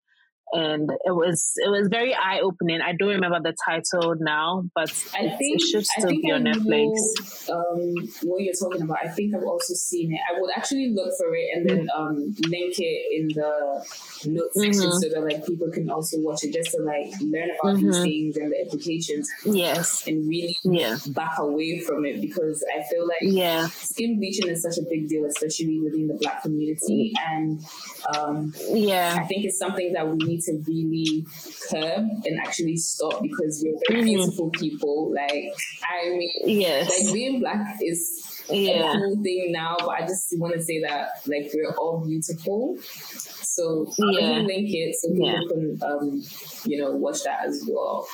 [0.54, 2.80] And it was it was very eye opening.
[2.82, 6.44] I don't remember the title now, but I think it should still be I on
[6.44, 7.50] know, Netflix.
[7.50, 8.98] um, what you're talking about.
[9.04, 10.20] I think I've also seen it.
[10.34, 13.86] I would actually look for it and then um, link it in the
[14.26, 15.00] notes section Mhm.
[15.02, 18.04] so that like people can also watch it just to like learn about these Mhm.
[18.04, 23.06] things and the implications Yes, and really yeah, back away from it because I feel
[23.06, 27.12] like yeah, skin bleaching is such a big deal, especially within the black community.
[27.32, 27.60] And
[28.16, 31.26] um, yeah, I think it's something that we need to really
[31.72, 34.06] curb and actually stop because we're very Mhm.
[34.06, 35.14] beautiful people.
[35.14, 35.46] Like,
[35.84, 40.28] I mean, yes, like being black is a yeah, cool thing now, but I just
[40.38, 42.78] want to say that like we're all beautiful.
[43.42, 44.44] So Yeah.
[44.46, 45.48] link it so people Yeah.
[45.50, 46.22] can um,
[46.64, 48.08] you know watch that as well.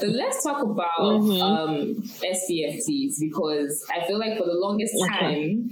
[0.00, 1.40] But let's talk about Mhm.
[1.40, 5.14] um, SPFTs because I feel like for the longest Okay.
[5.20, 5.70] time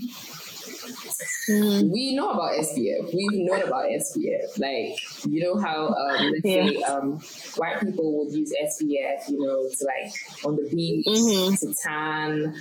[1.49, 1.91] Mhm.
[1.91, 3.13] we know about SPF.
[3.13, 4.59] We've known about SPF.
[4.59, 6.67] Like, you know how, um, let's Yeah.
[6.69, 7.21] say, um,
[7.57, 10.13] white people would use SPF, you know, to like
[10.45, 11.59] on the beach, Mhm.
[11.61, 12.55] to tan,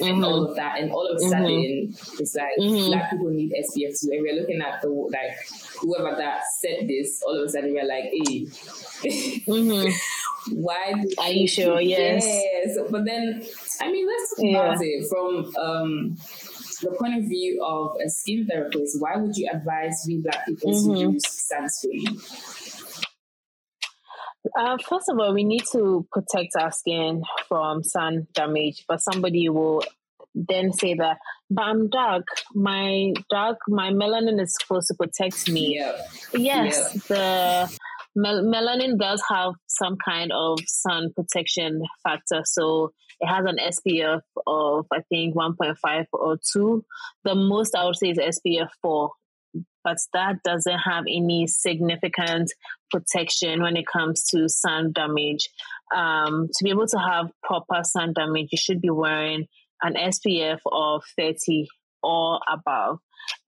[0.00, 0.24] and Mhm.
[0.26, 0.80] all of that.
[0.80, 1.30] And all of a Mhm.
[1.30, 2.86] sudden, it's like Mhm.
[2.88, 4.10] black people need SPF too.
[4.12, 5.36] And we're looking at the, like,
[5.80, 8.46] whoever that said this, all of a sudden we're like, hey,
[9.46, 9.92] Mhm.
[10.52, 11.80] why do Are you sure?
[11.80, 12.24] Yes.
[12.24, 12.78] Yes.
[12.90, 13.42] But then,
[13.80, 14.72] I mean, let's talk Yeah.
[14.72, 16.16] about it from um,
[16.82, 19.00] the point of view of a skin therapist.
[19.00, 20.94] Why would you advise we black people Mhm.
[20.94, 22.14] to use sunscreen?
[24.58, 29.48] Uh, first of all, we need to protect our skin from sun damage, but somebody
[29.48, 29.82] will
[30.34, 31.18] then say that
[31.50, 32.24] but I'm dark.
[32.54, 35.76] My dark, my melanin is supposed to protect me.
[35.78, 35.96] Yeah.
[36.34, 37.00] Yes, Yeah.
[37.08, 37.78] the
[38.14, 42.42] mel- melanin does have some kind of sun protection factor.
[42.44, 46.84] So it has an SPF of, I think, 1.5 or 2.
[47.24, 49.10] The most I would say is SPF 4.
[49.82, 52.52] But that doesn't have any significant
[52.90, 55.48] protection when it comes to sun damage.
[55.94, 59.46] Um, to be able to have proper sun damage, you should be wearing
[59.82, 61.68] an SPF of 30
[62.02, 62.98] or above.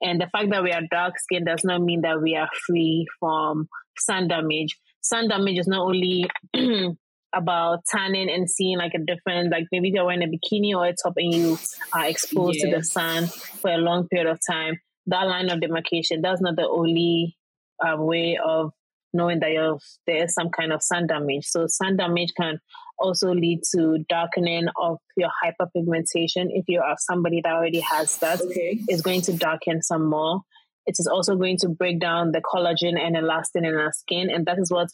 [0.00, 3.06] And the fact that we are dark skinned does not mean that we are free
[3.18, 3.68] from
[3.98, 4.78] sun damage.
[5.00, 6.28] Sun damage is not only
[7.33, 10.95] about tanning and seeing like a difference, like maybe you're wearing a bikini or a
[11.01, 11.59] top and you
[11.95, 13.28] are exposed to the sun
[13.62, 14.78] for a long period of time.
[15.07, 17.37] That line of demarcation, that's not the only
[17.85, 18.72] uh, way of
[19.12, 21.47] knowing that you're, there is some kind of sun damage.
[21.47, 22.59] So sun damage can
[22.99, 26.47] also lead to darkening of your hyperpigmentation.
[26.51, 28.78] If you are somebody that already has that, Okay.
[28.89, 30.43] is going to darken some more.
[30.87, 34.47] It is also going to break down the collagen and elastin in our skin, and
[34.47, 34.89] that is what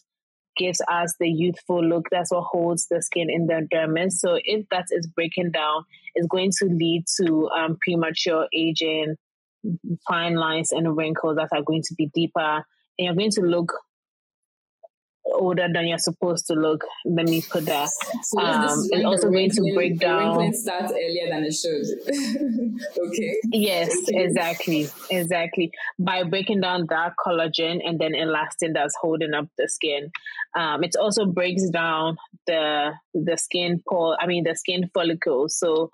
[0.57, 2.07] gives us the youthful look.
[2.11, 4.13] That's what holds the skin in the dermis.
[4.13, 5.83] So if that is breaking down,
[6.15, 9.15] it's going to lead to um, premature aging,
[10.07, 12.63] fine lines and wrinkles that are going to be deeper,
[12.97, 13.73] and you're going to look
[15.33, 16.83] older than you're supposed to look.
[17.05, 17.89] Let me put that.
[18.23, 21.85] So Um, it's also going to break down- starts earlier than it should.
[23.07, 23.35] okay.
[23.51, 25.71] Yes, exactly, exactly.
[25.99, 30.11] By breaking down that collagen and then elastin that's holding up the skin,
[30.55, 34.17] um, it also breaks down the the skin pore.
[34.19, 35.57] I mean, the skin follicles.
[35.59, 35.91] So,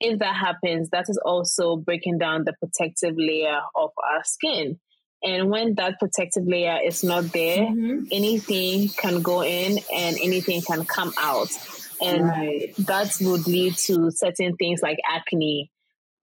[0.00, 4.80] if that happens, that is also breaking down the protective layer of our skin.
[5.22, 8.08] And when that protective layer is not there, Mhm.
[8.10, 11.48] anything can go in and anything can come out.
[12.00, 12.74] And Right.
[12.78, 15.70] that would lead to certain things like acne,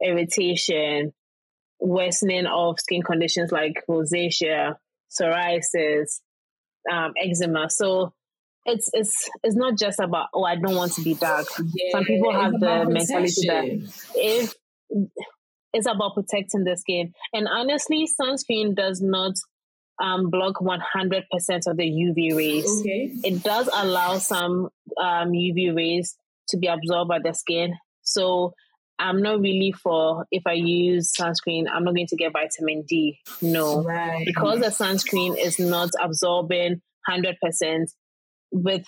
[0.01, 1.13] irritation,
[1.79, 4.75] worsening of skin conditions like rosacea,
[5.09, 6.19] psoriasis,
[6.91, 7.69] um, eczema.
[7.69, 8.13] So
[8.65, 11.47] it's it's it's not just about oh I don't want to be dark.
[11.73, 14.53] Yeah, Some people have the mentality that if
[15.73, 19.33] it's about protecting the skin, and honestly, sunscreen does not
[20.01, 20.79] um, block 100%
[21.67, 23.11] of the UV rays Okay.
[23.23, 26.15] it does allow some um, UV rays
[26.47, 27.73] to be absorbed by the skin.
[28.01, 28.53] So
[28.97, 33.19] I'm not really for if I use sunscreen, I'm not going to get vitamin D.
[33.41, 34.23] No, Right.
[34.25, 37.35] because the sunscreen is not absorbing 100%.
[38.51, 38.85] With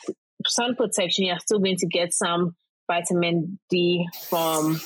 [0.48, 2.56] sun protection, you're still going to get some
[2.88, 4.80] vitamin D from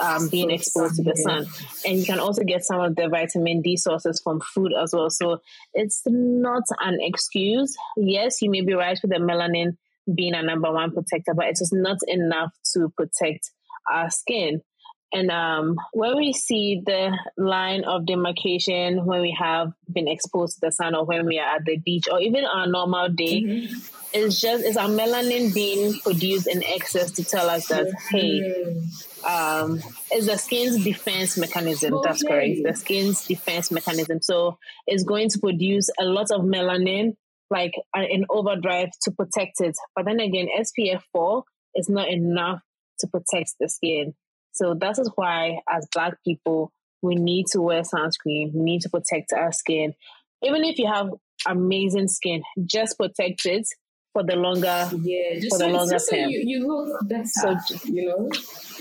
[0.00, 1.66] um, being exposed to the sun, sun.
[1.86, 5.10] And you can also get some of the vitamin D sources from food as well.
[5.10, 5.38] So
[5.74, 7.76] it's not an excuse.
[7.96, 9.76] Yes, you may be right with the melanin
[10.12, 13.50] being a number one protector, but it is not enough to protect
[13.90, 14.62] our skin.
[15.10, 20.66] And um, when we see the line of demarcation when we have been exposed to
[20.66, 23.42] the sun or when we are at the beach or even on a normal day,
[23.42, 23.90] Mhm.
[24.12, 29.24] it's just it's our melanin being produced in excess to tell us that hey, Mhm.
[29.24, 29.80] um,
[30.10, 31.94] it's the skin's defense mechanism.
[32.04, 32.58] That's correct.
[32.62, 34.20] The skin's defense mechanism.
[34.20, 37.16] So it's going to produce a lot of melanin,
[37.50, 39.74] like uh, in overdrive to protect it.
[39.96, 41.44] But then again, SPF 4
[41.74, 42.60] is not enough
[43.00, 44.14] to protect the skin.
[44.58, 48.52] So that is why, as Black people, we need to wear sunscreen.
[48.52, 49.94] We need to protect our skin.
[50.42, 51.10] Even if you have
[51.46, 53.66] amazing skin, just protect it
[54.12, 56.30] for the longer Yeah, just For the so, longer just so term.
[56.30, 57.24] you, you look better.
[57.26, 58.28] So- you know,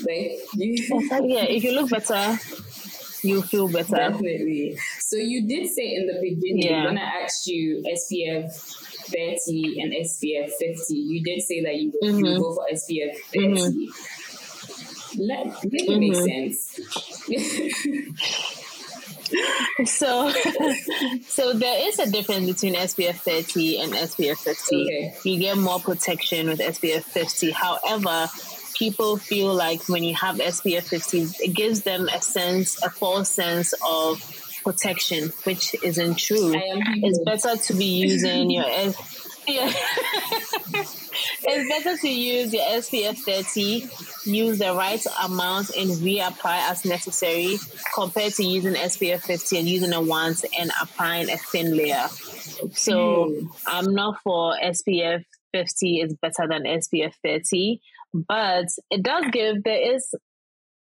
[0.07, 0.99] like you.
[1.33, 2.37] Yeah, if you look better,
[3.23, 3.95] you feel better.
[3.95, 4.77] Definitely.
[4.99, 6.85] So you did say in the beginning Yeah.
[6.85, 8.51] when I asked you SPF
[9.09, 12.39] 30 and SPF 50, you did say that you, you Mhm.
[12.39, 13.87] go for SPF 30.
[15.17, 16.53] Let, make it make Mhm.
[16.53, 16.79] sense.
[19.85, 20.31] So,
[21.27, 24.75] so there is a difference between SPF 30 and SPF 50.
[24.83, 25.17] Okay.
[25.25, 27.51] You get more protection with SPF 50.
[27.51, 28.29] However,
[28.75, 33.29] people feel like when you have SPF 50, it gives them a sense, a false
[33.29, 34.21] sense of
[34.63, 36.53] protection, which isn't true.
[36.55, 38.65] It's better to be using your
[39.47, 39.71] yeah.
[41.43, 47.57] it's better to use your SPF 30, use the right amount and reapply as necessary
[47.93, 52.07] compared to using SPF 50 and using it once and applying a thin layer.
[52.73, 53.47] So Hmm.
[53.65, 55.23] I'm not for SPF
[55.53, 57.79] 50 is better than SPF 30,
[58.13, 60.13] but it does give there is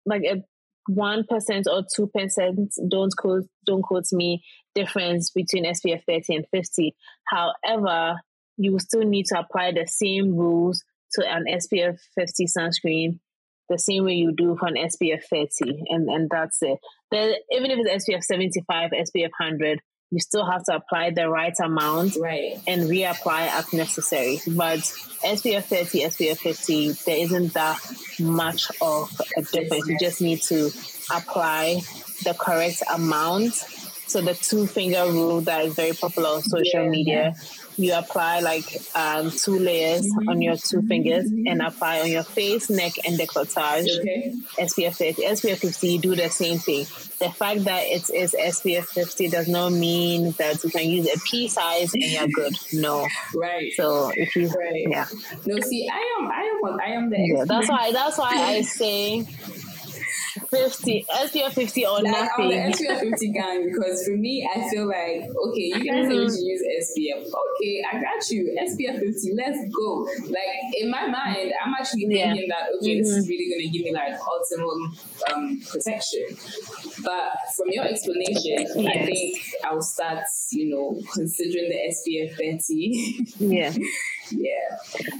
[0.05, 0.43] like a
[0.87, 4.43] one percent or two percent don't quote don't quote me
[4.73, 6.95] difference between SPF 30 and 50.
[7.25, 8.15] However,
[8.61, 10.83] you still need to apply the same rules
[11.13, 13.19] to an SPF 50 sunscreen
[13.69, 16.77] the same way you do for an SPF 30, and, and that's it.
[17.09, 19.81] Then, even if it's SPF 75, SPF 100,
[20.11, 22.59] you still have to apply the right amount right.
[22.67, 24.41] and reapply as necessary.
[24.45, 27.79] But SPF 30, SPF 50, there isn't that
[28.19, 29.87] much of a difference.
[29.87, 30.65] You just need to
[31.15, 31.79] apply
[32.25, 33.53] the correct amount.
[33.53, 36.89] So the two finger rule that is very popular on social Yeah.
[36.89, 37.35] media,
[37.77, 38.65] you apply like
[38.95, 43.85] um, two layers on your two fingers and apply on your face, neck, and decolletage.
[43.99, 44.33] Okay.
[44.59, 45.21] SPF 50.
[45.23, 46.85] SPF 50, you do the same thing.
[47.19, 51.19] The fact that it is SPF 50 does not mean that you can use a
[51.19, 52.53] pea size and you're good.
[52.73, 53.07] No.
[53.35, 53.71] Right.
[53.73, 54.85] So if you, Right.
[54.87, 55.05] yeah,
[55.45, 57.17] No, see, I am, I am, I am the.
[57.19, 59.25] yeah, that's why that's why I say
[60.49, 62.55] 50 SPF 50 or Like I'm the.
[62.55, 66.63] SPF 50 gang because for me, I feel like okay, you guys we should use
[66.87, 67.21] SPF.
[67.27, 68.55] Okay, I got you.
[68.61, 70.07] SPF 50, let's go.
[70.27, 72.31] Like in my mind, I'm actually Yeah.
[72.33, 74.95] thinking that okay, this is really gonna give me like optimum
[75.33, 76.25] um, protection.
[77.03, 83.27] But from your explanation, I think I'll start, you know, considering the SPF 30.
[83.39, 83.73] Yeah.
[84.31, 84.77] yeah.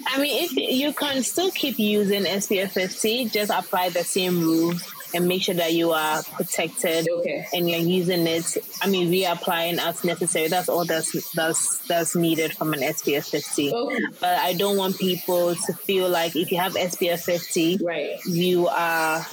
[0.07, 4.82] I mean, if you can still keep using SPF 50, just apply the same rules
[5.14, 7.45] and make sure that you are protected Okay.
[7.53, 8.57] and you're using it.
[8.82, 10.47] I mean, reapplying as necessary.
[10.47, 13.74] That's all that's that's that's needed from an SPF 50.
[13.74, 13.99] Okay.
[14.22, 18.20] But I don't want people to feel like if you have SPF 50, Right.
[18.26, 19.26] you are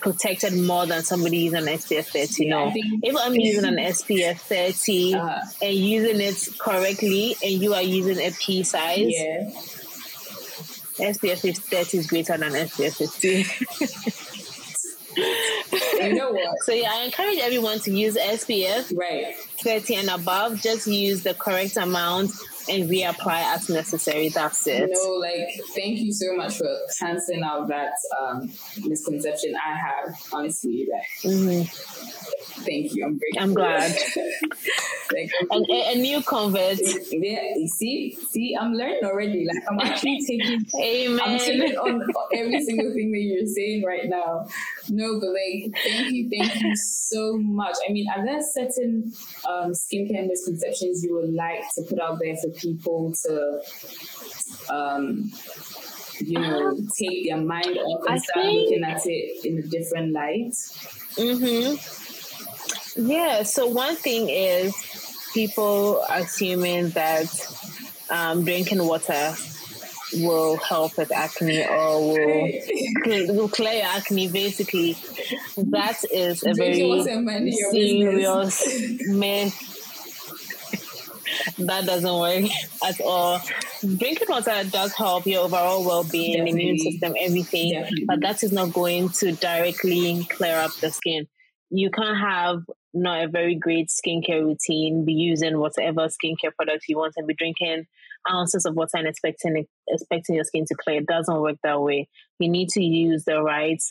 [0.00, 2.44] protected more than somebody using an SPF 30.
[2.46, 2.72] Yeah, no.
[3.02, 5.40] If I'm using an SPF 30 Uh-huh.
[5.62, 9.50] and using it correctly and you are using a pea size, Yeah.
[11.00, 13.44] SPF 30 is greater than SPF 50.
[16.00, 16.56] You know what?
[16.64, 19.34] so yeah, I encourage everyone to use SPF Right.
[19.62, 20.60] 30 and above.
[20.60, 22.30] Just use the correct amount
[22.70, 24.28] and reapply as necessary.
[24.28, 24.90] That's it.
[24.92, 28.50] No, like, thank you so much for canceling out that um,
[28.84, 30.16] misconception I have.
[30.32, 31.68] Honestly, like, Mhm.
[32.64, 33.04] Thank you.
[33.06, 33.20] I'm.
[33.38, 33.90] I'm glad.
[35.12, 36.78] like, I'm a, a new convert.
[37.10, 39.46] yeah, see, see, I'm learning already.
[39.46, 41.18] Like, I'm actually taking.
[41.20, 42.02] I'm taking on
[42.34, 44.46] every single thing that you're saying right now.
[44.88, 47.76] No, but like, thank you, thank you so much.
[47.88, 49.12] I mean, are there certain
[49.48, 53.60] um, skincare misconceptions you would like to put out there for people to,
[54.70, 55.30] um,
[56.20, 59.62] you know, take their mind off and I start think- looking at it in a
[59.62, 60.52] different light?
[61.16, 62.17] Mm-hmm.
[62.96, 63.42] Yeah.
[63.42, 64.74] So one thing is
[65.34, 67.28] people assuming that
[68.10, 69.34] um, drinking water
[70.14, 74.28] will help with acne or will, will clear acne.
[74.28, 74.92] Basically,
[75.56, 78.66] that is a very and minding your serious
[79.08, 79.74] myth.
[81.58, 82.50] That doesn't work
[82.86, 83.40] at all.
[83.80, 88.04] Drinking water does help your overall well-being, immune system, everything, Definitely.
[88.06, 91.26] but that is not going to directly clear up the skin.
[91.70, 92.62] You can't have
[93.02, 97.34] not a very great skincare routine, be using whatever skincare products you want, and be
[97.34, 97.86] drinking
[98.30, 100.98] ounces of water and expecting expecting your skin to clear.
[100.98, 102.08] It doesn't work that way.
[102.38, 103.82] You need to use the right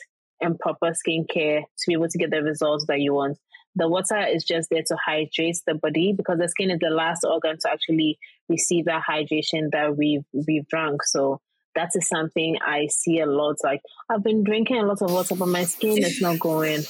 [0.42, 3.38] and proper skincare to be able to get the results that you want.
[3.76, 7.24] The water is just there to hydrate the body because the skin is the last
[7.24, 8.18] organ to actually
[8.50, 11.04] receive that hydration that we've we've drunk.
[11.04, 11.40] So
[11.78, 13.58] that is something I see a lot.
[13.64, 16.82] Like I've been drinking a lot of water, but my skin is not going.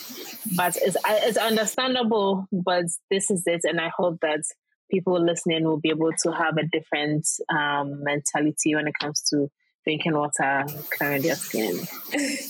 [0.55, 2.47] But it's it's understandable.
[2.51, 4.43] But this is it, and I hope that
[4.89, 9.49] people listening will be able to have a different um, mentality when it comes to
[9.87, 11.79] drinking water, clearing their skin.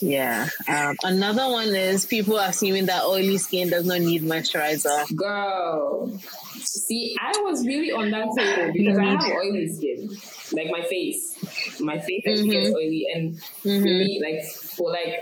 [0.01, 0.49] Yeah.
[0.67, 5.15] Um, another one is people are assuming that oily skin does not need moisturizer.
[5.15, 6.11] Girl,
[6.55, 9.21] see, I was really on that table because I mm-hmm.
[9.21, 10.09] have oily skin,
[10.53, 11.79] like my face.
[11.79, 12.75] My face actually gets mm-hmm.
[12.75, 13.83] oily, and for mm-hmm.
[13.83, 14.43] me, like
[14.75, 15.21] for like,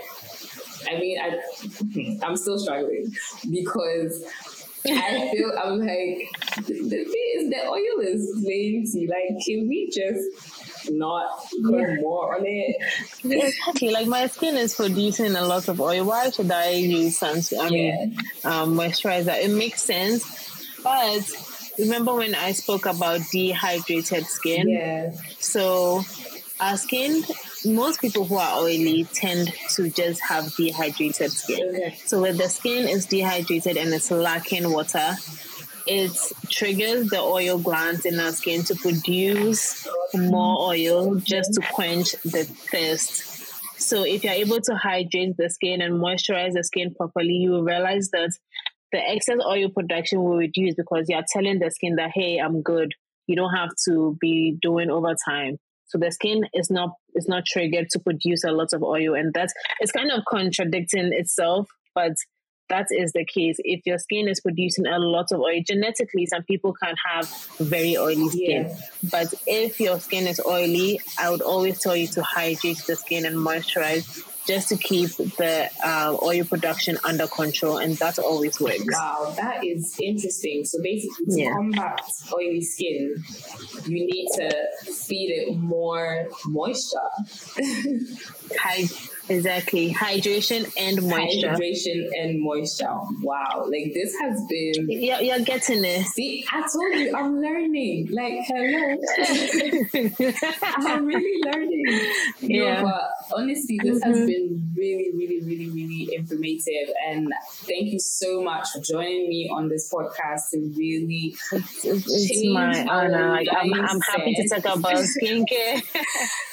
[0.90, 3.12] I mean, I, I'm still struggling
[3.50, 4.24] because
[4.90, 6.30] I feel I'm like
[6.66, 9.06] the, thing is the oil is plenty.
[9.08, 12.76] Like, can we just not put more on it?
[13.24, 13.90] Exactly.
[13.90, 16.04] Like my skin is producing a lot of oil.
[16.04, 17.60] Why should I use sunscreen?
[17.60, 19.36] I mean, um, moisturizer.
[19.42, 20.24] It makes sense,
[20.82, 21.22] but
[21.78, 24.68] remember when I spoke about dehydrated skin?
[24.68, 26.02] Yeah, So
[26.60, 27.22] our skin,
[27.66, 31.92] most people who are oily tend to just have dehydrated skin.
[32.04, 35.16] So when the skin is dehydrated and it's lacking water,
[35.86, 36.12] it
[36.48, 42.44] triggers the oil glands in our skin to produce more oil just to quench the
[42.44, 43.80] thirst.
[43.80, 47.62] So if you're able to hydrate the skin and moisturize the skin properly, you will
[47.62, 48.30] realize that
[48.90, 52.94] the excess oil production will reduce because you're telling the skin that, hey, I'm good.
[53.26, 55.58] You don't have to be doing overtime.
[55.96, 59.32] So the skin is not is not triggered to produce a lot of oil, and
[59.32, 62.12] that's it's kind of contradicting itself, but
[62.68, 63.56] that is the case.
[63.60, 67.28] If your skin is producing a lot of oil, genetically, some people can have
[67.58, 68.66] very oily skin.
[68.66, 68.76] Yeah.
[69.10, 73.24] But if your skin is oily, I would always tell you to hydrate the skin
[73.24, 78.84] and moisturize just to keep the uh, oil production under control, and that always works.
[78.92, 80.64] Wow, that is interesting.
[80.64, 81.50] So basically, to Yeah.
[81.52, 82.00] combat
[82.32, 83.22] oily skin,
[83.86, 84.50] you need to
[85.06, 87.10] feed it more moisture,
[88.58, 88.88] Hy-
[89.28, 91.48] exactly, hydration and moisture.
[91.48, 92.96] hydration, and moisture.
[93.22, 94.90] Wow, like this has been.
[94.90, 96.06] You're, you're getting it.
[96.06, 98.08] See, I told you, I'm learning.
[98.12, 98.96] Like, hello,
[100.76, 102.00] I'm really learning.
[102.40, 102.82] Yeah.
[102.82, 104.26] No, but honestly, this has Mhm.
[104.26, 106.88] been really, really, really, really informative.
[107.08, 107.32] And
[107.66, 112.52] thank you so much for joining me on this podcast to really It's, it's Change
[112.54, 113.30] my honor.
[113.30, 115.82] Like, I'm, I'm happy to talk about skincare.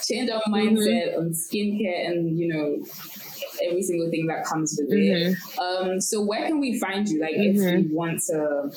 [0.07, 0.53] change our Mm-hmm.
[0.77, 2.62] mindset on skincare and you know
[3.67, 5.37] every single thing that comes with it.
[5.59, 7.19] Um, so where can we find you?
[7.21, 7.87] Like if Mhm.
[7.89, 8.71] we want to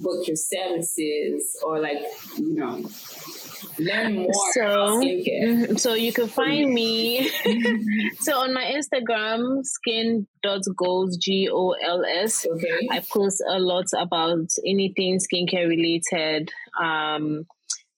[0.00, 1.98] book your services or like
[2.38, 2.82] you know
[3.78, 5.42] learn more So, about skincare.
[5.44, 7.30] mhm, so you can find me.
[8.20, 12.46] so on my Instagram, skin.goals, G O L S.
[12.50, 12.88] Okay.
[12.90, 16.50] I post a lot about anything skincare related.
[16.80, 17.46] Um,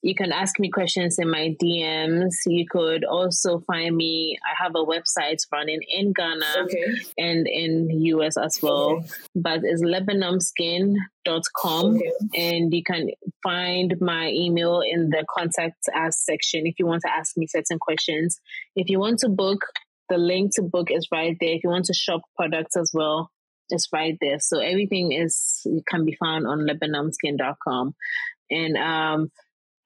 [0.04, 2.34] you can ask me questions in my DMs.
[2.46, 4.38] You could also find me.
[4.44, 6.84] I have a website running in Ghana Okay.
[7.16, 8.98] and in US as well.
[8.98, 9.08] Okay.
[9.34, 11.96] But it's lebenamskin.com.
[11.96, 12.10] Okay.
[12.36, 13.08] And you can
[13.42, 17.78] find my email in the contact us section if you want to ask me certain
[17.78, 18.38] questions.
[18.76, 19.64] If you want to book,
[20.10, 21.54] the link to book is right there.
[21.54, 23.30] If you want to shop products as well,
[23.70, 24.38] it's right there.
[24.38, 27.94] So everything is can be found on lebenamskin.com.
[28.50, 29.30] And um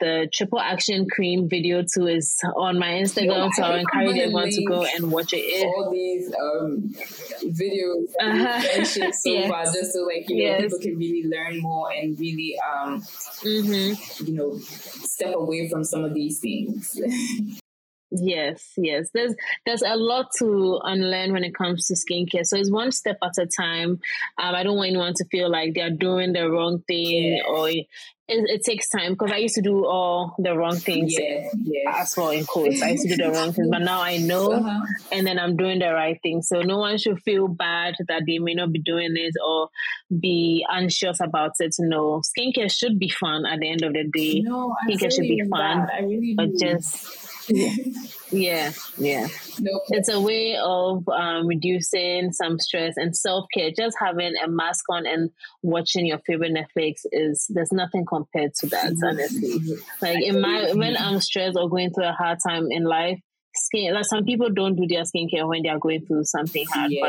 [0.01, 4.65] the triple action cream video too is on my Instagram, so I encourage everyone to
[4.65, 5.65] go and watch it.
[5.67, 6.95] All these um,
[7.45, 8.61] videos Uh-huh.
[8.63, 9.49] you've mentioned so Yes.
[9.51, 13.03] far, just so like you know people can really learn more and really um,
[13.45, 14.27] Mhm.
[14.27, 14.59] you know
[15.05, 17.01] step away from some of these things.
[18.11, 19.11] Yes, yes.
[19.13, 19.35] There's
[19.67, 22.47] there's a lot to unlearn when it comes to skincare.
[22.47, 24.01] So it's one step at a time.
[24.39, 27.43] Um, I don't want anyone to feel like they're doing the wrong thing Yeah.
[27.49, 27.87] or it,
[28.51, 31.15] it takes time because I used to do all the wrong things
[31.95, 32.83] as well in quotes.
[32.83, 34.81] I used to do the wrong things, but now I know Uh-huh.
[35.13, 36.43] and then I'm doing the right thing.
[36.43, 39.69] So no one should feel bad that they may not be doing it or
[40.21, 41.75] be anxious about it.
[41.79, 44.41] No, skincare should be fun at the end of the day.
[44.41, 45.89] No, I think should be fun, that.
[45.95, 46.59] I really But do.
[46.59, 49.29] just yeah, yeah.
[49.61, 53.71] no, It's a way of um, reducing some stress and self care.
[53.77, 55.31] Just having a mask on and
[55.63, 58.93] watching your favorite Netflix is there's nothing compared to that.
[59.03, 63.21] Honestly, like in my when I'm stressed or going through a hard time in life,
[63.55, 66.91] skin like some people don't do their skincare when they are going through something hard.
[66.91, 67.03] yeah.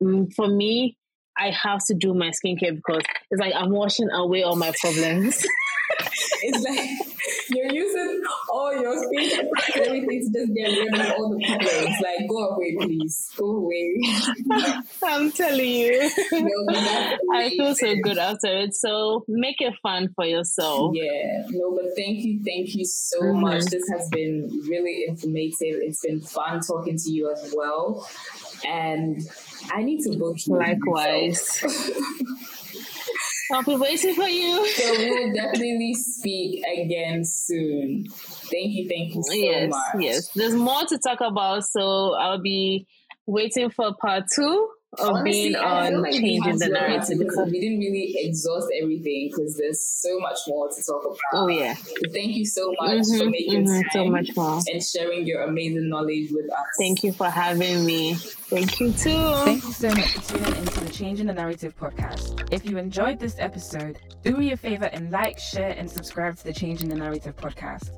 [0.00, 0.96] But mm, for me,
[1.36, 5.44] I have to do my skincare because it's like I'm washing away all my problems.
[6.42, 7.14] it's like
[7.50, 7.93] you're using
[8.80, 9.48] your space and
[9.86, 11.96] everything to just get rid of all the problems.
[12.02, 13.30] Like, go away, please.
[13.36, 13.96] Go away.
[15.02, 16.10] I'm telling you.
[16.32, 18.74] No, but that's I feel so good after it.
[18.74, 20.92] So make it fun for yourself.
[20.94, 23.40] Yeah, no, but thank you, thank you so Mhm.
[23.40, 23.64] much.
[23.64, 25.80] This has been really informative.
[25.82, 28.06] It's been fun talking to you as well.
[28.66, 29.20] And
[29.72, 30.56] I need to book you.
[30.58, 31.62] Likewise.
[33.52, 34.66] I'll be waiting for you.
[34.70, 38.06] so we will definitely speak again soon.
[38.50, 40.02] Thank you, thank you so yes, much.
[40.02, 40.30] yes.
[40.34, 42.86] There's more to talk about, so I'll be
[43.26, 46.88] waiting for part two of Honestly, being on like we changing the to go back
[46.88, 47.18] narrative.
[47.18, 47.24] to.
[47.24, 51.16] Because, We didn't really exhaust everything because there's so much more to talk about.
[51.32, 54.60] oh yeah, So thank you so much for Mhm, making mhm, time so much more.
[54.72, 56.66] and sharing your amazing knowledge with us.
[56.78, 58.14] Thank you for having me.
[58.14, 59.34] Thank you too.
[59.44, 62.46] Thank you so much for tuning into the Changing the Narrative podcast.
[62.52, 66.44] If you enjoyed this episode, do me a favor and like, share, and subscribe to
[66.44, 67.90] the Changing the Narrative podcast.